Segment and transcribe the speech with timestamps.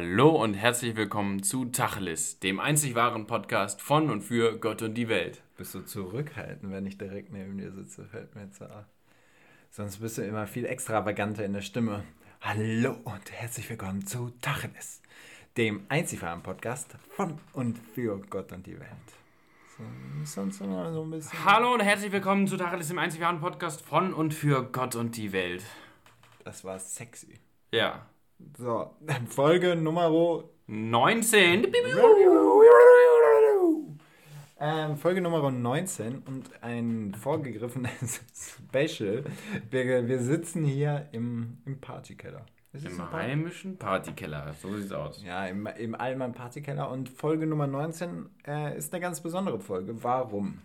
[0.00, 4.94] Hallo und herzlich willkommen zu Tacheles, dem einzig wahren Podcast von und für Gott und
[4.94, 5.42] die Welt.
[5.56, 8.84] Bist du zurückhaltend, wenn ich direkt neben dir sitze, fällt mir jetzt auf.
[9.72, 12.04] Sonst bist du immer viel extravaganter in der Stimme.
[12.40, 15.02] Hallo und herzlich willkommen zu Tacheles,
[15.56, 18.88] dem einzig wahren Podcast von und für Gott und die Welt.
[19.76, 19.82] So,
[20.22, 21.44] sonst immer so ein bisschen.
[21.44, 25.16] Hallo und herzlich willkommen zu Tacheles, dem einzig wahren Podcast von und für Gott und
[25.16, 25.64] die Welt.
[26.44, 27.40] Das war sexy.
[27.72, 28.06] Ja.
[28.56, 28.94] So,
[29.28, 31.66] Folge Nummer 19.
[34.60, 38.20] Ähm, Folge Nummer 19 und ein vorgegriffenes
[38.68, 39.24] Special.
[39.70, 42.44] Wir, wir sitzen hier im, im Partykeller.
[42.72, 45.22] Ist Im Party- heimischen Partykeller, so sieht's aus.
[45.24, 46.90] Ja, im, im Allmann Partykeller.
[46.90, 50.02] Und Folge Nummer 19 äh, ist eine ganz besondere Folge.
[50.02, 50.58] Warum?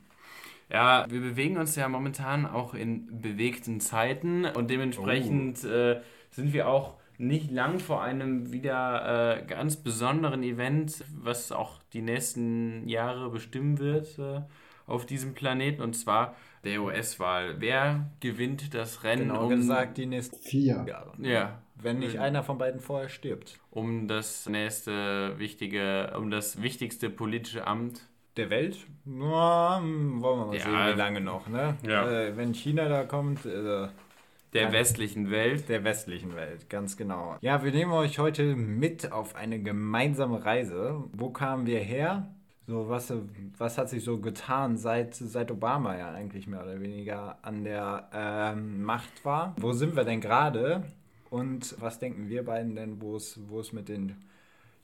[0.70, 6.68] Ja, wir bewegen uns ja momentan auch in bewegten Zeiten und dementsprechend äh, sind wir
[6.68, 6.96] auch
[7.28, 13.80] nicht lang vor einem wieder äh, ganz besonderen Event, was auch die nächsten Jahre bestimmen
[13.80, 14.42] wird äh,
[14.88, 17.56] auf diesem Planeten und zwar der US-Wahl.
[17.60, 20.86] Wer gewinnt das Rennen Genau um, gesagt, die nächsten Vier.
[20.88, 21.12] Jahre.
[21.20, 23.60] ja, Wenn nicht einer von beiden vorher stirbt.
[23.72, 28.08] um das nächste wichtige, um das wichtigste politische Amt
[28.38, 28.78] Der Welt?
[29.06, 30.62] Na, hm, wollen wir mal Ja.
[30.64, 31.78] sehen, wie lange noch, ne?
[31.88, 32.10] Ja.
[32.10, 33.88] Äh, wenn China da kommt, äh,
[34.54, 35.70] der westlichen Welt.
[35.70, 37.38] der westlichen Welt, ganz genau.
[37.42, 41.04] Ja, wir nehmen euch heute mit auf eine gemeinsame Reise.
[41.14, 42.28] Wo kamen wir her?
[42.66, 43.14] So, was,
[43.58, 48.10] was hat sich so getan, seit, seit Obama ja eigentlich mehr oder weniger an der
[48.14, 49.54] ähm, Macht war?
[49.60, 50.84] Wo sind wir denn gerade?
[51.30, 54.16] Und was denken wir beiden denn, wo es, wo es mit den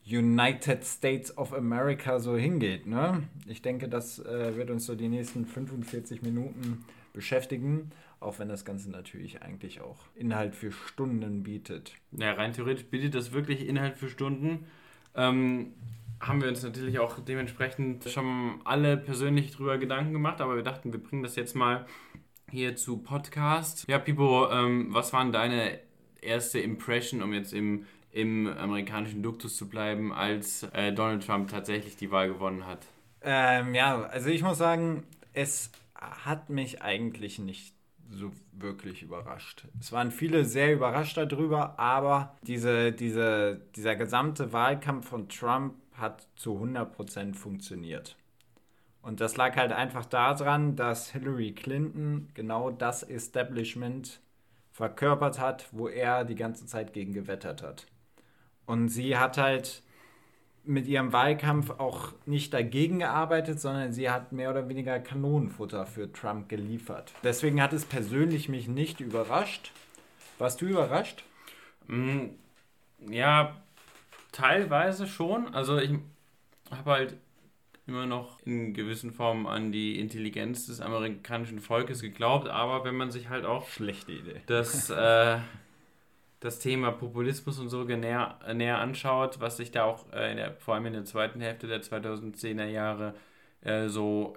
[0.04, 2.86] United States of America so hingeht?
[2.86, 3.22] Ne?
[3.46, 8.64] Ich denke, das äh, wird uns so die nächsten 45 Minuten beschäftigen, auch wenn das
[8.64, 11.94] Ganze natürlich eigentlich auch Inhalt für Stunden bietet.
[12.12, 14.66] Ja, rein theoretisch bietet das wirklich Inhalt für Stunden.
[15.14, 15.72] Ähm,
[16.20, 20.92] haben wir uns natürlich auch dementsprechend schon alle persönlich drüber Gedanken gemacht, aber wir dachten,
[20.92, 21.86] wir bringen das jetzt mal
[22.50, 23.86] hier zu Podcast.
[23.88, 25.78] Ja, Pipo, ähm, was waren deine
[26.20, 31.96] erste Impression, um jetzt im, im amerikanischen Duktus zu bleiben, als äh, Donald Trump tatsächlich
[31.96, 32.86] die Wahl gewonnen hat?
[33.22, 37.74] Ähm, ja, also ich muss sagen, es hat mich eigentlich nicht
[38.10, 39.66] so wirklich überrascht.
[39.78, 46.26] Es waren viele sehr überrascht darüber, aber diese, diese, dieser gesamte Wahlkampf von Trump hat
[46.36, 48.16] zu 100% funktioniert.
[49.02, 54.20] Und das lag halt einfach daran, dass Hillary Clinton genau das Establishment
[54.70, 57.86] verkörpert hat, wo er die ganze Zeit gegen gewettert hat.
[58.66, 59.82] Und sie hat halt
[60.64, 66.12] mit ihrem Wahlkampf auch nicht dagegen gearbeitet, sondern sie hat mehr oder weniger Kanonenfutter für
[66.12, 67.12] Trump geliefert.
[67.24, 69.72] Deswegen hat es persönlich mich nicht überrascht.
[70.38, 71.24] Warst du überrascht?
[71.88, 72.26] Mm,
[73.08, 73.56] Ja,
[74.32, 75.54] teilweise schon.
[75.54, 75.90] Also ich
[76.70, 77.16] habe halt
[77.86, 83.10] immer noch in gewissen Formen an die Intelligenz des amerikanischen Volkes geglaubt, aber wenn man
[83.10, 84.42] sich halt auch Schlechte Idee.
[84.46, 85.38] das, äh,
[86.40, 90.74] das Thema Populismus und so näher, näher anschaut, was sich da auch äh, der, vor
[90.74, 93.14] allem in der zweiten Hälfte der 2010er Jahre
[93.60, 94.36] äh, so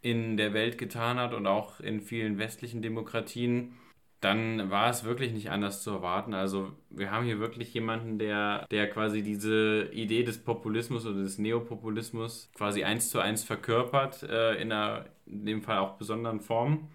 [0.00, 3.74] in der Welt getan hat und auch in vielen westlichen Demokratien,
[4.20, 6.32] dann war es wirklich nicht anders zu erwarten.
[6.32, 11.38] Also wir haben hier wirklich jemanden, der, der quasi diese Idee des Populismus oder des
[11.38, 16.88] Neopopulismus quasi eins zu eins verkörpert, äh, in einer, in dem Fall auch besonderen Form.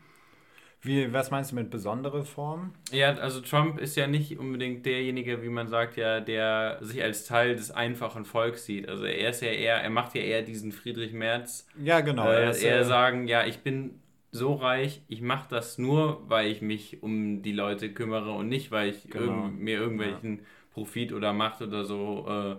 [0.81, 2.73] Wie, was meinst du mit besondere Form?
[2.91, 7.25] Ja, also Trump ist ja nicht unbedingt derjenige, wie man sagt, ja, der sich als
[7.25, 8.87] Teil des einfachen Volks sieht.
[8.87, 12.27] Also er ist ja eher, er macht ja eher diesen Friedrich Merz, Ja, genau.
[12.27, 13.99] äh, er ist, eher äh, sagen, ja, ich bin
[14.31, 18.71] so reich, ich mache das nur, weil ich mich um die Leute kümmere und nicht,
[18.71, 19.45] weil ich Genau.
[19.45, 22.55] irgend, mir irgendwelchen Profit oder Macht oder so äh,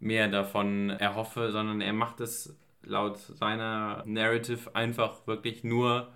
[0.00, 6.12] mehr davon erhoffe, sondern er macht es laut seiner Narrative einfach wirklich nur,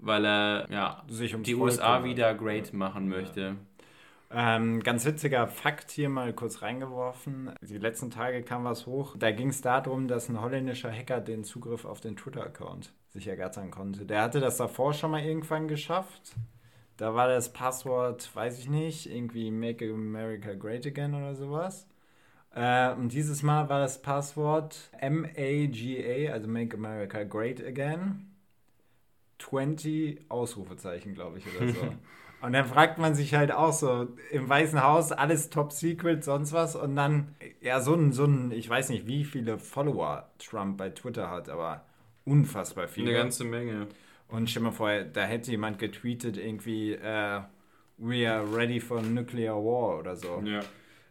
[0.00, 3.56] weil er ja sich ums die USA wieder great machen möchte.
[4.30, 7.52] Ähm, ganz witziger Fakt hier mal kurz reingeworfen.
[7.62, 9.16] Die letzten Tage kam was hoch.
[9.18, 13.70] Da ging es darum, dass ein holländischer Hacker den Zugriff auf den Twitter-Account sich ergattern
[13.70, 14.04] konnte.
[14.04, 16.34] Der hatte das davor schon mal irgendwann geschafft.
[16.98, 21.86] Da war das Passwort, weiß ich nicht, irgendwie Make America Great Again oder sowas.
[22.54, 28.26] Äh, und dieses Mal war das Passwort M-A-G-A, also Make America Great Again.
[29.38, 31.94] 20 Ausrufezeichen, glaube ich, oder so.
[32.40, 36.52] Und dann fragt man sich halt auch so, im Weißen Haus alles top secret, sonst
[36.52, 36.76] was.
[36.76, 40.90] Und dann, ja, so ein, so ein, ich weiß nicht, wie viele Follower Trump bei
[40.90, 41.84] Twitter hat, aber
[42.24, 43.10] unfassbar viele.
[43.10, 43.88] Eine ganze Menge.
[44.28, 47.40] Und stell mal vor, da hätte jemand getweetet irgendwie, äh,
[47.96, 50.40] we are ready for nuclear war oder so.
[50.44, 50.60] Ja.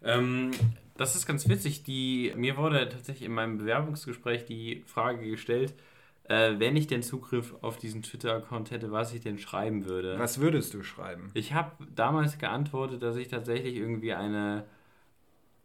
[0.04, 0.52] Ähm,
[0.96, 1.84] Das ist ganz witzig.
[1.84, 5.74] Die, mir wurde tatsächlich in meinem Bewerbungsgespräch die Frage gestellt,
[6.30, 10.20] äh, wenn ich den Zugriff auf diesen Twitter-Account hätte, was ich denn schreiben würde.
[10.20, 11.32] Was würdest du schreiben?
[11.34, 14.66] Ich habe damals geantwortet, dass ich tatsächlich irgendwie eine,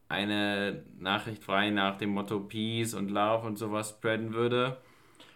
[0.09, 4.79] eine Nachricht frei nach dem Motto Peace und Love und sowas spreaden würde.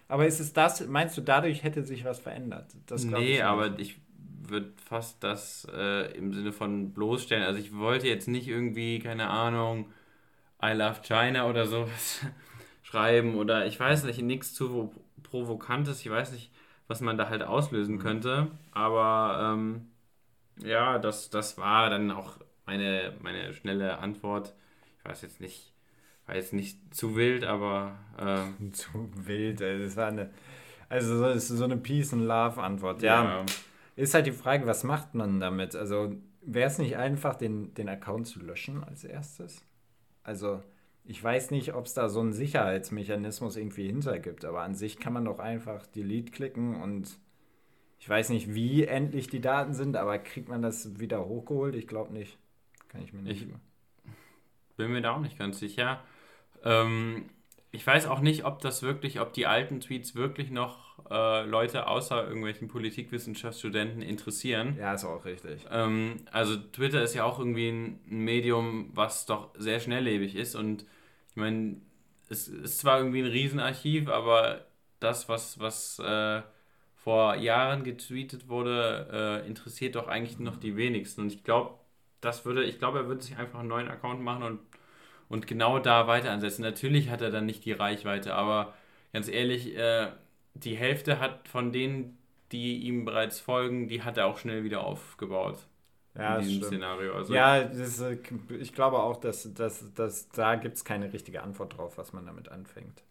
[0.08, 2.67] Aber ist es das, meinst du, dadurch hätte sich was verändert?
[2.87, 3.99] Das nee, ich aber ich
[4.49, 7.44] würde fast das äh, im Sinne von bloßstellen.
[7.44, 9.90] Also ich wollte jetzt nicht irgendwie, keine Ahnung,
[10.62, 12.25] I love China oder sowas
[12.84, 14.94] schreiben oder ich weiß nicht, nichts zu
[15.31, 16.00] Provokantes.
[16.00, 16.50] Ich weiß nicht,
[16.88, 18.00] was man da halt auslösen mhm.
[18.00, 18.50] könnte.
[18.73, 19.88] Aber ähm,
[20.62, 24.55] ja, das, das war dann auch meine, meine schnelle Antwort.
[24.99, 25.73] Ich weiß jetzt nicht,
[26.26, 27.96] war jetzt nicht zu wild, aber.
[28.19, 29.82] Äh, zu wild, ey.
[29.82, 30.31] das war eine.
[30.88, 33.02] Also, ist so eine Peace and Love Antwort.
[33.02, 33.25] Ja.
[33.25, 33.46] ja.
[33.96, 35.75] Ist halt die Frage, was macht man damit?
[35.75, 39.64] Also, wäre es nicht einfach, den, den Account zu löschen als erstes?
[40.22, 40.62] Also,
[41.08, 44.99] ich weiß nicht, ob es da so einen Sicherheitsmechanismus irgendwie hinter gibt, aber an sich
[44.99, 47.19] kann man doch einfach Delete klicken und
[47.99, 51.75] ich weiß nicht, wie endlich die Daten sind, aber kriegt man das wieder hochgeholt?
[51.75, 52.38] Ich glaube nicht.
[52.88, 53.43] Kann ich mir nicht.
[53.43, 56.00] Ich bin mir da auch nicht ganz sicher.
[56.62, 57.31] Ähm,
[57.73, 61.87] ich weiß auch nicht, ob das wirklich, ob die alten Tweets wirklich noch äh, Leute
[61.87, 64.76] außer irgendwelchen Politikwissenschaftsstudenten interessieren.
[64.79, 65.67] Ja, ist auch richtig.
[65.70, 70.85] Ähm, also Twitter ist ja auch irgendwie ein Medium, was doch sehr schnelllebig ist und
[71.36, 71.76] ich meine,
[72.30, 74.66] es ist zwar irgendwie ein Riesenarchiv, aber
[75.00, 76.42] das, was, was äh,
[76.96, 81.22] vor Jahren getweetet wurde, äh, interessiert doch eigentlich noch die wenigsten.
[81.22, 81.78] Und ich glaube,
[82.22, 84.60] das würde, ich glaube, er würde sich einfach einen neuen Account machen und,
[85.28, 86.62] und genau da weiter ansetzen.
[86.62, 88.74] Natürlich hat er dann nicht die Reichweite, aber
[89.12, 90.08] ganz ehrlich, äh,
[90.54, 92.18] die Hälfte hat von denen,
[92.52, 95.58] die ihm bereits folgen, die hat er auch schnell wieder aufgebaut.
[96.18, 97.14] Ja, in diesem Szenario.
[97.14, 98.02] Also ja, das,
[98.58, 102.26] ich glaube auch, dass, dass, dass da gibt es keine richtige Antwort drauf, was man
[102.26, 103.02] damit anfängt.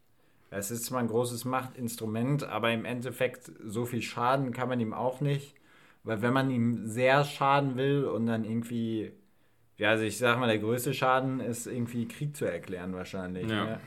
[0.49, 4.93] Es ist zwar ein großes Machtinstrument, aber im Endeffekt so viel Schaden kann man ihm
[4.93, 5.55] auch nicht.
[6.05, 9.11] Weil wenn man ihm sehr schaden will und dann irgendwie,
[9.77, 13.49] ja, also ich sag mal, der größte Schaden ist irgendwie Krieg zu erklären wahrscheinlich.
[13.49, 13.65] Ja.
[13.65, 13.81] Ne?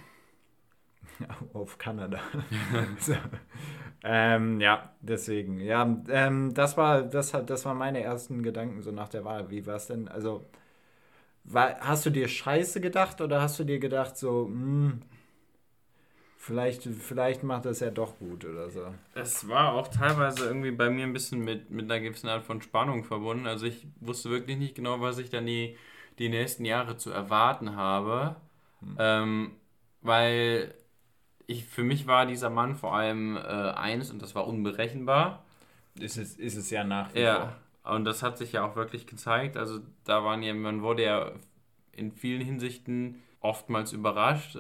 [1.53, 2.21] Auf Kanada.
[2.99, 3.15] so.
[4.05, 5.61] Ähm, ja, deswegen.
[5.61, 9.51] Ja, ähm, das war, das hat, das waren meine ersten Gedanken so nach der Wahl.
[9.51, 10.09] Wie war es denn?
[10.09, 10.47] Also,
[11.45, 15.03] war, hast du dir Scheiße gedacht oder hast du dir gedacht so, mh, hm,
[16.49, 18.81] Vielleicht, vielleicht macht das ja doch gut oder so.
[19.15, 22.63] Es war auch teilweise irgendwie bei mir ein bisschen mit, mit einer gewissen Art von
[22.63, 23.47] Spannung verbunden.
[23.47, 25.77] Also ich wusste wirklich nicht genau, was ich dann die,
[26.19, 28.37] die nächsten Jahre zu erwarten habe.
[28.81, 28.97] Hm.
[28.99, 29.51] Ähm,
[30.01, 30.73] weil
[31.49, 35.45] ich, für mich war dieser Mann vor allem äh, eines und das war unberechenbar.
[35.99, 37.95] Ist es, ist es ja nach wie ja, vor.
[37.95, 39.57] Und das hat sich ja auch wirklich gezeigt.
[39.57, 41.33] Also da waren ja, man wurde ja
[41.91, 44.59] in vielen Hinsichten oftmals überrascht.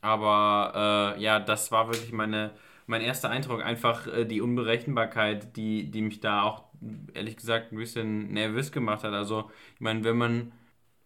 [0.00, 2.52] Aber äh, ja, das war wirklich meine,
[2.86, 3.64] mein erster Eindruck.
[3.64, 6.62] Einfach äh, die Unberechenbarkeit, die, die mich da auch
[7.14, 9.12] ehrlich gesagt ein bisschen nervös gemacht hat.
[9.12, 10.52] Also, ich meine, wenn man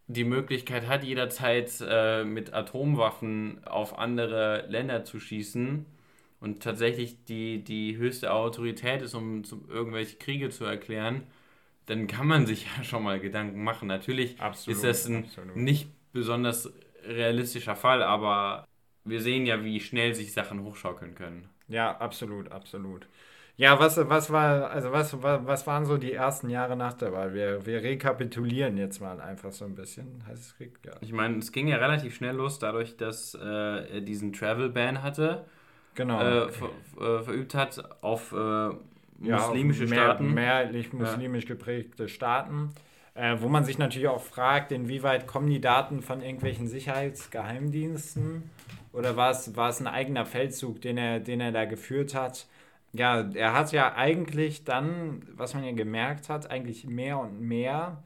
[0.07, 5.87] die Möglichkeit hat, jederzeit äh, mit Atomwaffen auf andere Länder zu schießen
[6.41, 11.23] und tatsächlich die, die höchste Autorität ist, um, um irgendwelche Kriege zu erklären,
[11.87, 13.89] dann kann man sich ja schon mal Gedanken machen.
[13.89, 15.57] Natürlich absolut, ist das ein absolut.
[15.57, 16.73] nicht besonders
[17.05, 18.67] realistischer Fall, aber
[19.05, 21.49] wir sehen ja, wie schnell sich Sachen hochschaukeln können.
[21.69, 23.07] Ja, absolut, absolut.
[23.57, 27.13] Ja, was, was war, also was, was, was waren so die ersten Jahre nach der
[27.13, 27.35] Wahl?
[27.35, 30.25] Wir, wir rekapitulieren jetzt mal einfach so ein bisschen.
[30.27, 30.93] Heißt es ja.
[31.01, 35.45] Ich meine, es ging ja relativ schnell los, dadurch, dass äh, er diesen Travel-Ban hatte.
[35.95, 36.21] Genau.
[36.21, 38.71] Äh, ver, äh, verübt hat auf äh,
[39.19, 40.35] muslimische ja, mehr, Staaten.
[40.35, 41.55] Mehrheitlich muslimisch ja.
[41.55, 42.71] geprägte Staaten.
[43.15, 48.51] Äh, wo man sich natürlich auch fragt, inwieweit kommen die Daten von irgendwelchen Sicherheitsgeheimdiensten
[48.95, 52.47] oder war es, war es ein eigener Feldzug, den er, den er da geführt hat?
[52.93, 58.03] Ja, er hat ja eigentlich dann, was man ja gemerkt hat, eigentlich mehr und mehr,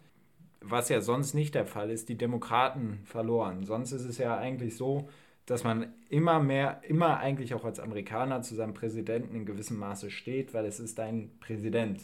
[0.60, 3.64] was ja sonst nicht der Fall ist, die Demokraten verloren.
[3.64, 5.08] Sonst ist es ja eigentlich so,
[5.44, 10.10] dass man immer mehr, immer eigentlich auch als Amerikaner zu seinem Präsidenten in gewissem Maße
[10.10, 12.00] steht, weil es ist ein Präsident.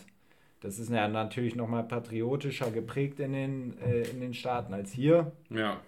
[0.61, 5.33] Das ist ja natürlich nochmal patriotischer geprägt in den, äh, in den Staaten als hier.
[5.51, 5.81] Ja.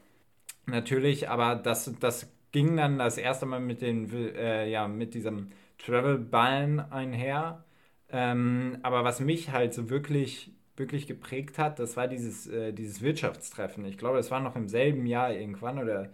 [0.66, 5.50] Natürlich, aber das, das ging dann das erste Mal mit, den, äh, ja, mit diesem
[5.78, 7.64] Travel-Ballen einher.
[8.10, 13.02] Ähm, aber was mich halt so wirklich, wirklich geprägt hat, das war dieses, äh, dieses
[13.02, 13.84] Wirtschaftstreffen.
[13.86, 16.10] Ich glaube, das war noch im selben Jahr irgendwann oder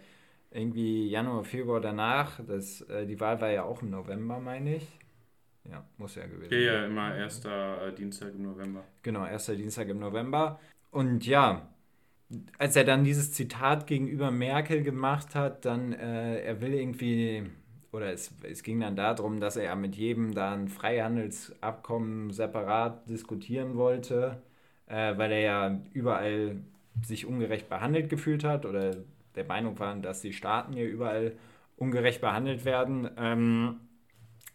[0.50, 2.40] irgendwie Januar, Februar danach.
[2.46, 4.86] Das, äh, die Wahl war ja auch im November, meine ich.
[5.70, 6.60] Ja, muss ja gewesen sein.
[6.60, 8.84] Ja, ja, immer erster äh, Dienstag im November.
[9.02, 10.58] Genau, erster Dienstag im November.
[10.90, 11.68] Und ja,
[12.58, 17.50] als er dann dieses Zitat gegenüber Merkel gemacht hat, dann, äh, er will irgendwie,
[17.92, 23.08] oder es, es ging dann darum, dass er ja mit jedem da ein Freihandelsabkommen separat
[23.08, 24.42] diskutieren wollte,
[24.86, 26.56] äh, weil er ja überall
[27.04, 28.96] sich ungerecht behandelt gefühlt hat oder
[29.34, 31.36] der Meinung war, dass die Staaten hier überall
[31.76, 33.80] ungerecht behandelt werden, ähm,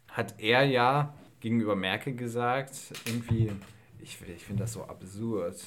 [0.08, 3.52] hat er ja gegenüber Merkel gesagt, irgendwie,
[4.00, 5.62] ich, ich finde das so absurd,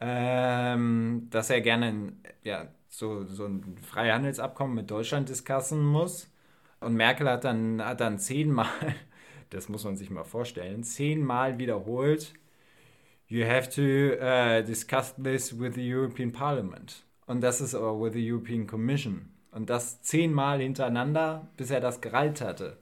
[0.00, 6.30] ähm, dass er gerne ja, so, so ein Freihandelsabkommen mit Deutschland diskutieren muss.
[6.84, 8.68] Und Merkel hat dann, hat dann zehnmal,
[9.50, 12.34] das muss man sich mal vorstellen, zehnmal wiederholt,
[13.26, 13.82] you have to
[14.22, 17.04] uh, discuss this with the European Parliament.
[17.26, 19.30] Und das ist aber with the European Commission.
[19.50, 22.76] Und das zehnmal hintereinander, bis er das gereilt hatte.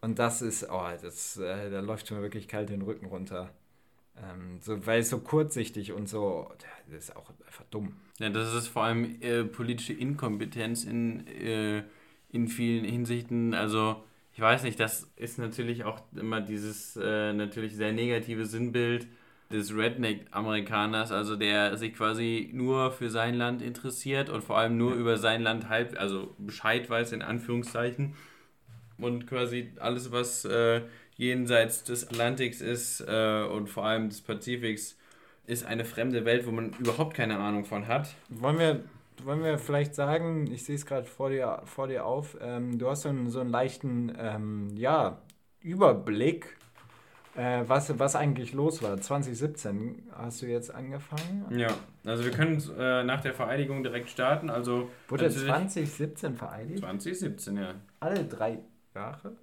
[0.00, 3.50] Und das ist, oh, das, äh, da läuft mir wirklich kalt den Rücken runter.
[4.16, 6.50] Ähm, so, weil so kurzsichtig und so,
[6.88, 7.96] das ist auch einfach dumm.
[8.18, 11.82] Ja, das ist vor allem äh, politische Inkompetenz in, äh,
[12.30, 13.54] in vielen Hinsichten.
[13.54, 14.02] Also,
[14.34, 19.06] ich weiß nicht, das ist natürlich auch immer dieses äh, natürlich sehr negative Sinnbild
[19.50, 24.92] des Redneck-Amerikaners, also der sich quasi nur für sein Land interessiert und vor allem nur
[24.92, 24.96] ja.
[24.98, 28.14] über sein Land halb, also Bescheid weiß in Anführungszeichen
[28.98, 30.82] und quasi alles, was äh,
[31.16, 34.98] jenseits des Atlantiks ist äh, und vor allem des Pazifiks,
[35.46, 38.14] ist eine fremde Welt, wo man überhaupt keine Ahnung von hat.
[38.28, 38.84] Wollen wir,
[39.24, 42.88] wollen wir vielleicht sagen, ich sehe es gerade vor dir, vor dir auf, ähm, du
[42.88, 45.18] hast so einen, so einen leichten ähm, ja,
[45.60, 46.56] Überblick,
[47.36, 49.00] äh, was, was eigentlich los war.
[49.00, 51.46] 2017 hast du jetzt angefangen?
[51.50, 51.68] Ja,
[52.04, 54.50] also wir können äh, nach der Vereidigung direkt starten.
[54.50, 56.80] Also Wurde 2017 vereidigt?
[56.80, 57.74] 2017, ja.
[58.00, 58.58] Alle drei
[58.94, 59.36] Jahre?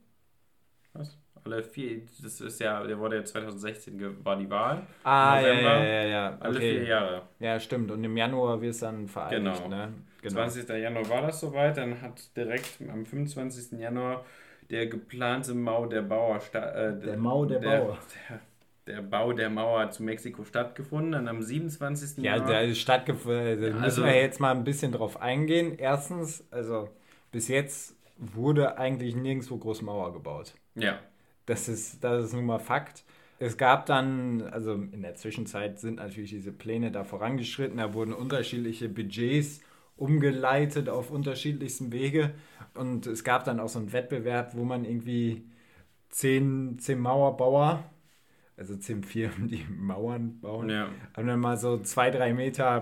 [0.94, 1.18] Was?
[1.46, 4.88] Alle vier, das ist ja, der wurde ja 2016 war die Wahl.
[5.04, 6.38] Ah, November, ja, ja, ja, ja.
[6.40, 6.72] Alle okay.
[6.72, 7.22] vier Jahre.
[7.40, 7.92] Ja, stimmt.
[7.92, 9.68] Und im Januar wird es dann vereidigt, genau.
[9.68, 9.94] ne?
[10.22, 10.34] Genau.
[10.36, 10.70] 20.
[10.70, 13.78] Januar war das soweit, dann hat direkt am 25.
[13.78, 14.24] Januar
[14.70, 17.98] der geplante Mau der Bauer äh, der Mau der, der Bauer.
[18.30, 21.12] Der, der, Bau der Mauer zu Mexiko stattgefunden.
[21.12, 22.24] Dann am 27.
[22.24, 22.52] Ja, Januar.
[22.52, 23.62] Ja, der ist stattgefunden.
[23.62, 25.78] Da also, müssen wir jetzt mal ein bisschen drauf eingehen.
[25.78, 26.90] Erstens, also
[27.32, 30.54] bis jetzt wurde eigentlich nirgendwo groß Mauer gebaut.
[30.76, 31.00] Ja.
[31.46, 33.04] Das ist, das ist nun mal Fakt.
[33.40, 38.14] Es gab dann, also in der Zwischenzeit sind natürlich diese Pläne da vorangeschritten, da wurden
[38.14, 39.62] unterschiedliche Budgets
[39.98, 42.34] umgeleitet auf unterschiedlichsten Wege
[42.74, 45.44] und es gab dann auch so einen Wettbewerb, wo man irgendwie
[46.10, 47.84] zehn, zehn Mauerbauer,
[48.58, 50.90] also zehn Firmen, die Mauern bauen, ja.
[51.16, 52.82] haben dann mal so zwei, drei Meter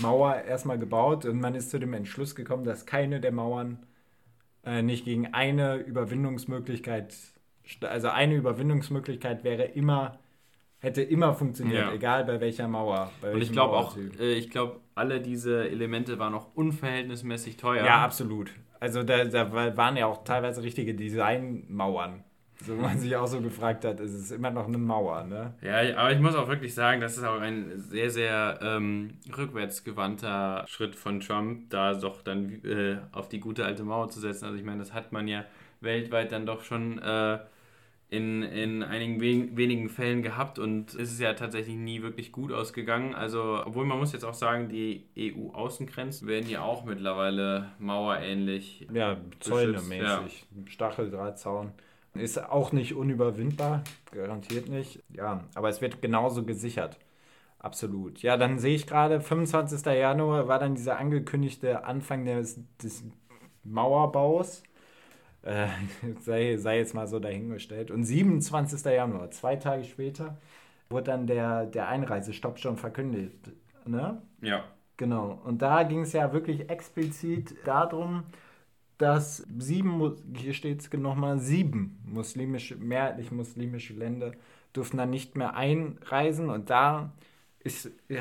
[0.00, 3.78] Mauer erstmal gebaut und man ist zu dem Entschluss gekommen, dass keine der Mauern
[4.64, 7.14] äh, nicht gegen eine Überwindungsmöglichkeit,
[7.80, 10.18] also eine Überwindungsmöglichkeit wäre immer,
[10.78, 11.92] hätte immer funktioniert, ja.
[11.92, 13.10] egal bei welcher Mauer.
[13.20, 17.84] Bei Und ich glaube auch, äh, ich glaube, alle diese Elemente waren auch unverhältnismäßig teuer.
[17.84, 18.52] Ja, absolut.
[18.80, 22.22] Also da, da waren ja auch teilweise richtige Designmauern.
[22.62, 25.54] So man sich auch so gefragt hat, ist es immer noch eine Mauer, ne?
[25.62, 30.64] Ja, aber ich muss auch wirklich sagen, das ist auch ein sehr, sehr ähm, rückwärtsgewandter
[30.68, 34.44] Schritt von Trump, da doch dann äh, auf die gute alte Mauer zu setzen.
[34.46, 35.44] Also ich meine, das hat man ja
[35.80, 37.38] weltweit dann doch schon äh,
[38.14, 42.52] in, in einigen wen wenigen Fällen gehabt und es ist ja tatsächlich nie wirklich gut
[42.52, 43.14] ausgegangen.
[43.14, 48.86] Also, obwohl man muss jetzt auch sagen, die EU-Außengrenzen werden ja auch mittlerweile mauerähnlich.
[48.92, 50.46] Ja, zäunemäßig.
[50.56, 50.66] Ja.
[50.70, 51.72] Stacheldrahtzaun.
[52.14, 55.02] Ist auch nicht unüberwindbar, garantiert nicht.
[55.12, 57.00] Ja, aber es wird genauso gesichert.
[57.58, 58.22] Absolut.
[58.22, 59.84] Ja, dann sehe ich gerade, 25.
[59.86, 63.02] Januar war dann dieser angekündigte Anfang des, des
[63.64, 64.62] Mauerbaus.
[65.44, 65.68] Äh,
[66.20, 67.90] sei, sei jetzt mal so dahingestellt.
[67.90, 68.84] Und 27.
[68.84, 70.38] Januar, zwei Tage später,
[70.90, 73.32] wurde dann der, der Einreisestopp schon verkündet.
[73.86, 74.22] Ne?
[74.40, 74.64] Ja.
[74.96, 75.40] Genau.
[75.44, 78.24] Und da ging es ja wirklich explizit darum,
[78.98, 84.32] dass sieben, hier steht es nochmal, sieben muslimische, mehrheitlich muslimische Länder
[84.72, 87.12] durften dann nicht mehr einreisen und da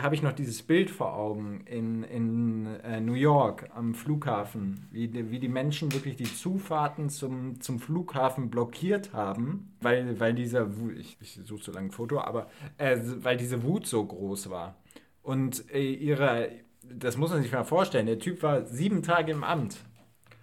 [0.02, 5.10] habe ich noch dieses Bild vor Augen in, in äh, New York am Flughafen, wie
[5.10, 10.70] die, wie die Menschen wirklich die Zufahrten zum, zum Flughafen blockiert haben, weil, weil dieser,
[10.98, 12.48] ich, ich suche so lange ein Foto, aber
[12.78, 14.78] äh, weil diese Wut so groß war.
[15.22, 16.50] Und äh, ihre,
[16.82, 19.78] das muss man sich mal vorstellen, der Typ war sieben Tage im Amt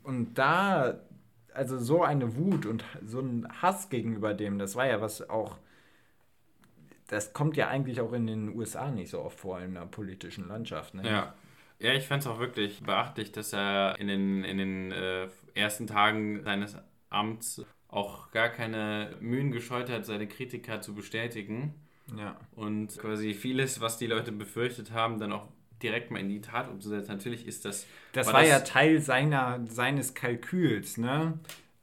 [0.02, 1.00] und da,
[1.54, 5.56] also so eine Wut und so ein Hass gegenüber dem, das war ja was auch,
[7.10, 10.46] das kommt ja eigentlich auch in den USA nicht so oft vor in der politischen
[10.48, 10.94] Landschaft.
[10.94, 11.04] Ne?
[11.04, 11.34] Ja.
[11.80, 15.86] Ja, ich fand es auch wirklich beachtlich, dass er in den, in den äh, ersten
[15.86, 16.76] Tagen seines
[17.08, 21.74] Amts auch gar keine Mühen gescheut hat, seine Kritiker zu bestätigen.
[22.16, 22.36] Ja.
[22.52, 25.48] Und quasi vieles, was die Leute befürchtet haben, dann auch
[25.82, 27.12] direkt mal in die Tat umzusetzen.
[27.12, 27.86] Natürlich ist das.
[28.12, 31.38] Das war, war das ja Teil seiner, seines Kalküls, ne?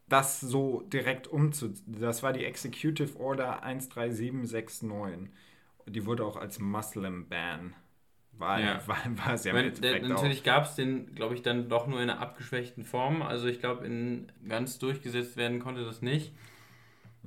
[0.09, 1.97] Das so direkt umzusetzen.
[1.99, 5.29] Das war die Executive Order 13769.
[5.87, 7.73] Die wurde auch als Muslim Ban
[8.39, 8.81] war, ja.
[8.87, 12.09] war, war ja meine, der, Natürlich gab es den, glaube ich, dann doch nur in
[12.09, 13.21] einer abgeschwächten Form.
[13.21, 16.33] Also ich glaube, in ganz durchgesetzt werden konnte das nicht.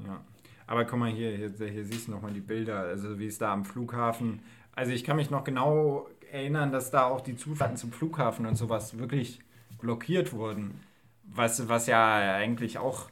[0.05, 0.25] Ja.
[0.67, 3.53] Aber guck mal hier, hier, hier siehst du nochmal die Bilder, also wie es da
[3.53, 4.41] am Flughafen.
[4.73, 8.55] Also ich kann mich noch genau erinnern, dass da auch die Zufahrten zum Flughafen und
[8.55, 9.41] sowas wirklich
[9.81, 10.81] blockiert wurden.
[11.33, 13.09] Was, was ja eigentlich auch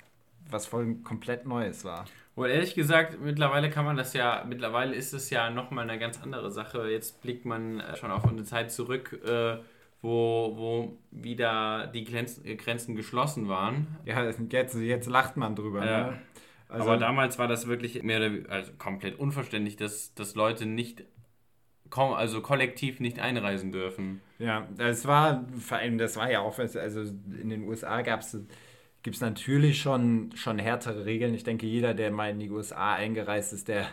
[0.50, 2.06] was voll komplett Neues war.
[2.34, 6.22] Wohl ehrlich gesagt, mittlerweile kann man das ja, mittlerweile ist es ja nochmal eine ganz
[6.22, 6.88] andere Sache.
[6.88, 9.58] Jetzt blickt man äh, schon auf eine Zeit zurück, äh,
[10.02, 13.88] wo, wo wieder die Grenzen, geschlossen waren.
[14.04, 15.84] Ja, jetzt, jetzt lacht man drüber.
[15.84, 16.10] Ja.
[16.10, 16.18] Ne?
[16.68, 21.02] Also, Aber damals war das wirklich mehr oder also komplett unverständlich, dass, dass Leute nicht
[21.90, 24.20] also kollektiv nicht einreisen dürfen.
[24.38, 28.36] Ja, das war vor allem, das war ja auch, also in den USA gab es
[29.02, 31.34] gibt es natürlich schon, schon härtere Regeln.
[31.34, 33.86] Ich denke, jeder, der mal in die USA eingereist ist, der,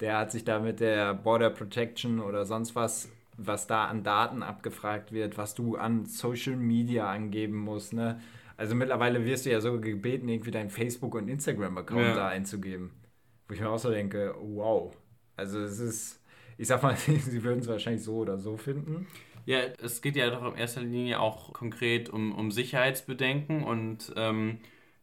[0.00, 4.42] der hat sich da mit der Border Protection oder sonst was, was da an Daten
[4.42, 7.92] abgefragt wird, was du an Social Media angeben musst.
[7.92, 8.20] Ne?
[8.56, 12.14] Also mittlerweile wirst du ja sogar gebeten, irgendwie deinen Facebook- und Instagram-Account ja.
[12.14, 12.90] da einzugeben.
[13.46, 14.96] Wo ich mir auch so denke, wow.
[15.36, 16.20] Also es ist,
[16.58, 19.06] ich sag mal, sie würden es wahrscheinlich so oder so finden.
[19.46, 24.58] Ja, es geht ja doch in erster Linie auch konkret um, um Sicherheitsbedenken und ähm,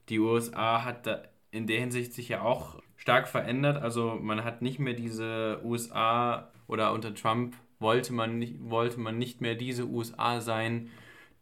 [0.09, 3.81] die USA hat da in der Hinsicht sich ja auch stark verändert.
[3.81, 9.17] Also man hat nicht mehr diese USA oder unter Trump wollte man nicht, wollte man
[9.17, 10.89] nicht mehr diese USA sein,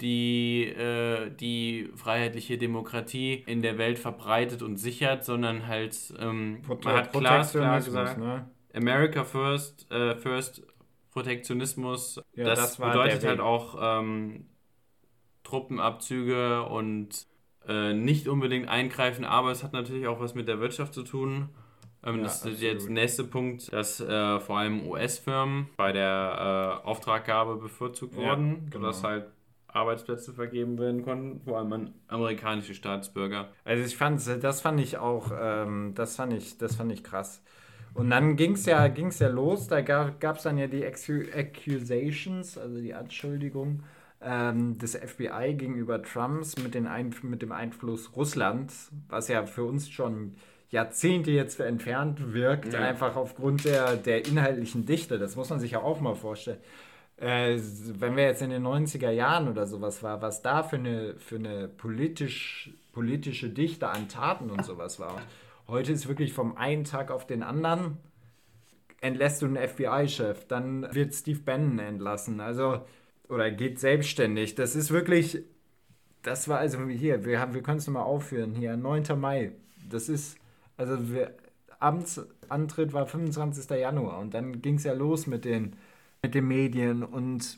[0.01, 6.95] die äh, die freiheitliche Demokratie in der Welt verbreitet und sichert, sondern halt ähm, man
[6.95, 8.45] hat klar, klar gesagt, ne?
[8.73, 10.63] America first, äh, first
[11.11, 14.47] Protektionismus, ja, das, das bedeutet halt auch ähm,
[15.43, 17.27] Truppenabzüge und
[17.67, 21.49] äh, nicht unbedingt eingreifen, aber es hat natürlich auch was mit der Wirtschaft zu tun.
[22.03, 22.61] Ähm, ja, das ist absolut.
[22.61, 28.21] jetzt der nächste Punkt, dass äh, vor allem US-Firmen bei der äh, Auftraggabe bevorzugt ja,
[28.21, 28.91] wurden, genau.
[28.91, 29.25] sodass halt
[29.67, 33.49] Arbeitsplätze vergeben werden konnten, vor allem an amerikanische Staatsbürger.
[33.63, 37.41] Also ich fand, das fand ich auch, ähm, das fand ich, das fand ich krass.
[37.93, 42.57] Und dann ging es ja, ging's ja los, da gab es dann ja die Accusations,
[42.57, 43.83] also die Anschuldigung
[44.21, 49.63] ähm, des FBI gegenüber Trumps mit, den Ein mit dem Einfluss Russlands, was ja für
[49.63, 50.35] uns schon
[50.69, 52.79] Jahrzehnte jetzt entfernt wirkt, ja.
[52.79, 55.19] einfach aufgrund der, der inhaltlichen Dichte.
[55.19, 56.57] Das muss man sich ja auch mal vorstellen.
[57.17, 57.59] Äh,
[57.99, 61.35] wenn wir jetzt in den 90er Jahren oder sowas war, was da für eine, für
[61.35, 65.21] eine politisch, politische Dichte an Taten und sowas war.
[65.67, 67.97] Heute ist wirklich vom einen Tag auf den anderen
[69.03, 72.85] entlässt du einen FBI-Chef, dann wird Steve Bannon entlassen, also
[73.27, 74.55] oder geht selbstständig.
[74.55, 75.43] Das ist wirklich,
[76.21, 79.19] das war also hier, wir wir können es nochmal aufführen hier, 9.
[79.19, 79.51] Mai.
[79.89, 80.37] Das ist,
[80.77, 81.35] also wir,
[81.79, 83.69] Amtsantritt war 25.
[83.71, 85.75] Januar und dann ging es ja los mit den,
[86.21, 87.57] mit den Medien und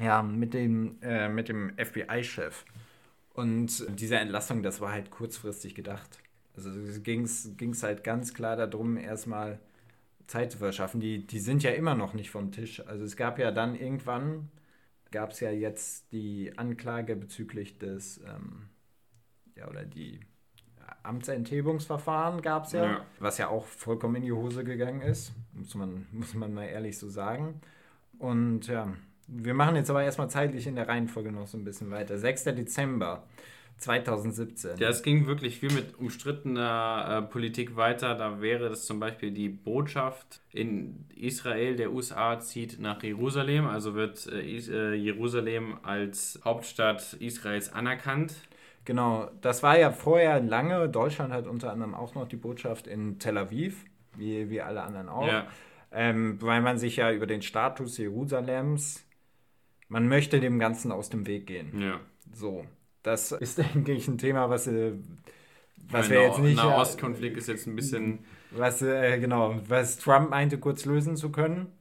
[0.00, 2.64] ja, mit dem, äh, mit dem FBI-Chef.
[3.34, 6.18] Und diese Entlassung, das war halt kurzfristig gedacht.
[6.56, 6.70] Also
[7.02, 9.58] ging es halt ganz klar darum, erstmal
[10.26, 11.00] Zeit zu verschaffen.
[11.00, 12.86] Die, die sind ja immer noch nicht vom Tisch.
[12.86, 14.50] Also es gab ja dann irgendwann,
[15.10, 18.68] gab es ja jetzt die Anklage bezüglich des, ähm,
[19.56, 20.20] ja, oder die
[21.02, 25.74] Amtsenthebungsverfahren gab es ja, ja, was ja auch vollkommen in die Hose gegangen ist, muss
[25.74, 27.60] man, muss man mal ehrlich so sagen.
[28.18, 28.92] Und ja,
[29.26, 32.18] wir machen jetzt aber erstmal zeitlich in der Reihenfolge noch so ein bisschen weiter.
[32.18, 32.44] 6.
[32.44, 33.24] Dezember
[33.78, 34.78] 2017.
[34.78, 38.14] Ja, es ging wirklich viel mit umstrittener äh, Politik weiter.
[38.14, 43.94] Da wäre das zum Beispiel die Botschaft in Israel der USA zieht nach Jerusalem, also
[43.94, 48.34] wird äh, äh, Jerusalem als Hauptstadt Israels anerkannt.
[48.84, 50.88] Genau, das war ja vorher lange.
[50.88, 53.84] Deutschland hat unter anderem auch noch die Botschaft in Tel Aviv,
[54.16, 55.26] wie, wie alle anderen auch.
[55.26, 55.46] Ja.
[55.92, 59.06] Ähm, weil man sich ja über den Status Jerusalems,
[59.88, 61.80] man möchte dem Ganzen aus dem Weg gehen.
[61.80, 62.00] Ja.
[62.32, 62.64] So.
[63.02, 64.92] Das ist, denke ich, ein Thema, was, äh,
[65.90, 66.58] was wir jetzt nicht.
[66.58, 68.20] Der Nahostkonflikt ist jetzt ein bisschen.
[68.50, 71.72] Was, äh, genau, was Trump meinte, kurz lösen zu können.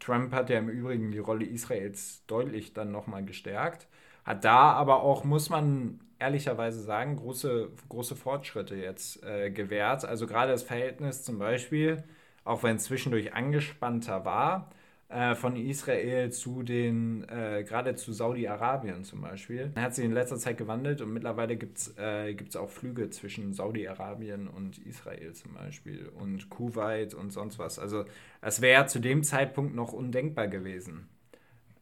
[0.00, 3.86] Trump hat ja im Übrigen die Rolle Israels deutlich dann nochmal gestärkt.
[4.24, 10.04] Hat da aber auch, muss man ehrlicherweise sagen, große, große Fortschritte jetzt äh, gewährt.
[10.04, 12.02] Also gerade das Verhältnis zum Beispiel,
[12.44, 14.70] auch wenn es zwischendurch angespannter war,
[15.08, 19.72] äh, von Israel zu den, äh, gerade zu Saudi-Arabien zum Beispiel.
[19.74, 24.48] Hat sich in letzter Zeit gewandelt und mittlerweile gibt es äh, auch Flüge zwischen Saudi-Arabien
[24.48, 27.78] und Israel zum Beispiel und Kuwait und sonst was.
[27.78, 28.04] Also
[28.42, 31.08] es wäre zu dem Zeitpunkt noch undenkbar gewesen.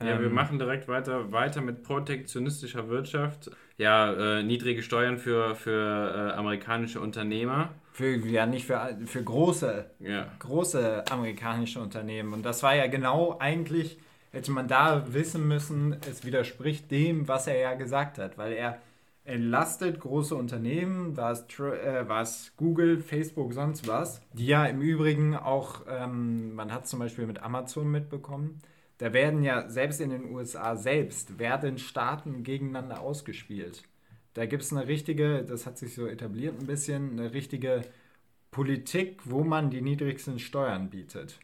[0.01, 3.51] Ja, wir ähm, machen direkt weiter, weiter mit protektionistischer Wirtschaft.
[3.79, 7.75] Ja, äh, niedrige Steuern für, für äh, amerikanische Unternehmer.
[7.97, 10.31] Für, ja, nicht für, für große, ja.
[10.39, 12.35] große amerikanische Unternehmen.
[12.35, 13.99] Und das war ja genau eigentlich,
[14.33, 18.83] hätte man da wissen müssen, es widerspricht dem, was er ja gesagt hat, weil er
[19.25, 24.83] entlastet große Unternehmen, war es, äh, war es Google, Facebook, sonst was, die ja im
[24.83, 28.61] Übrigen auch, ähm, man hat zum Beispiel mit Amazon mitbekommen,
[28.99, 33.85] da werden ja selbst in den USA selbst, werden Staaten gegeneinander ausgespielt.
[34.37, 37.81] Da gibt es eine richtige, das hat sich so etabliert ein bisschen, eine richtige
[38.51, 41.39] Politik, wo man die niedrigsten Steuern bietet.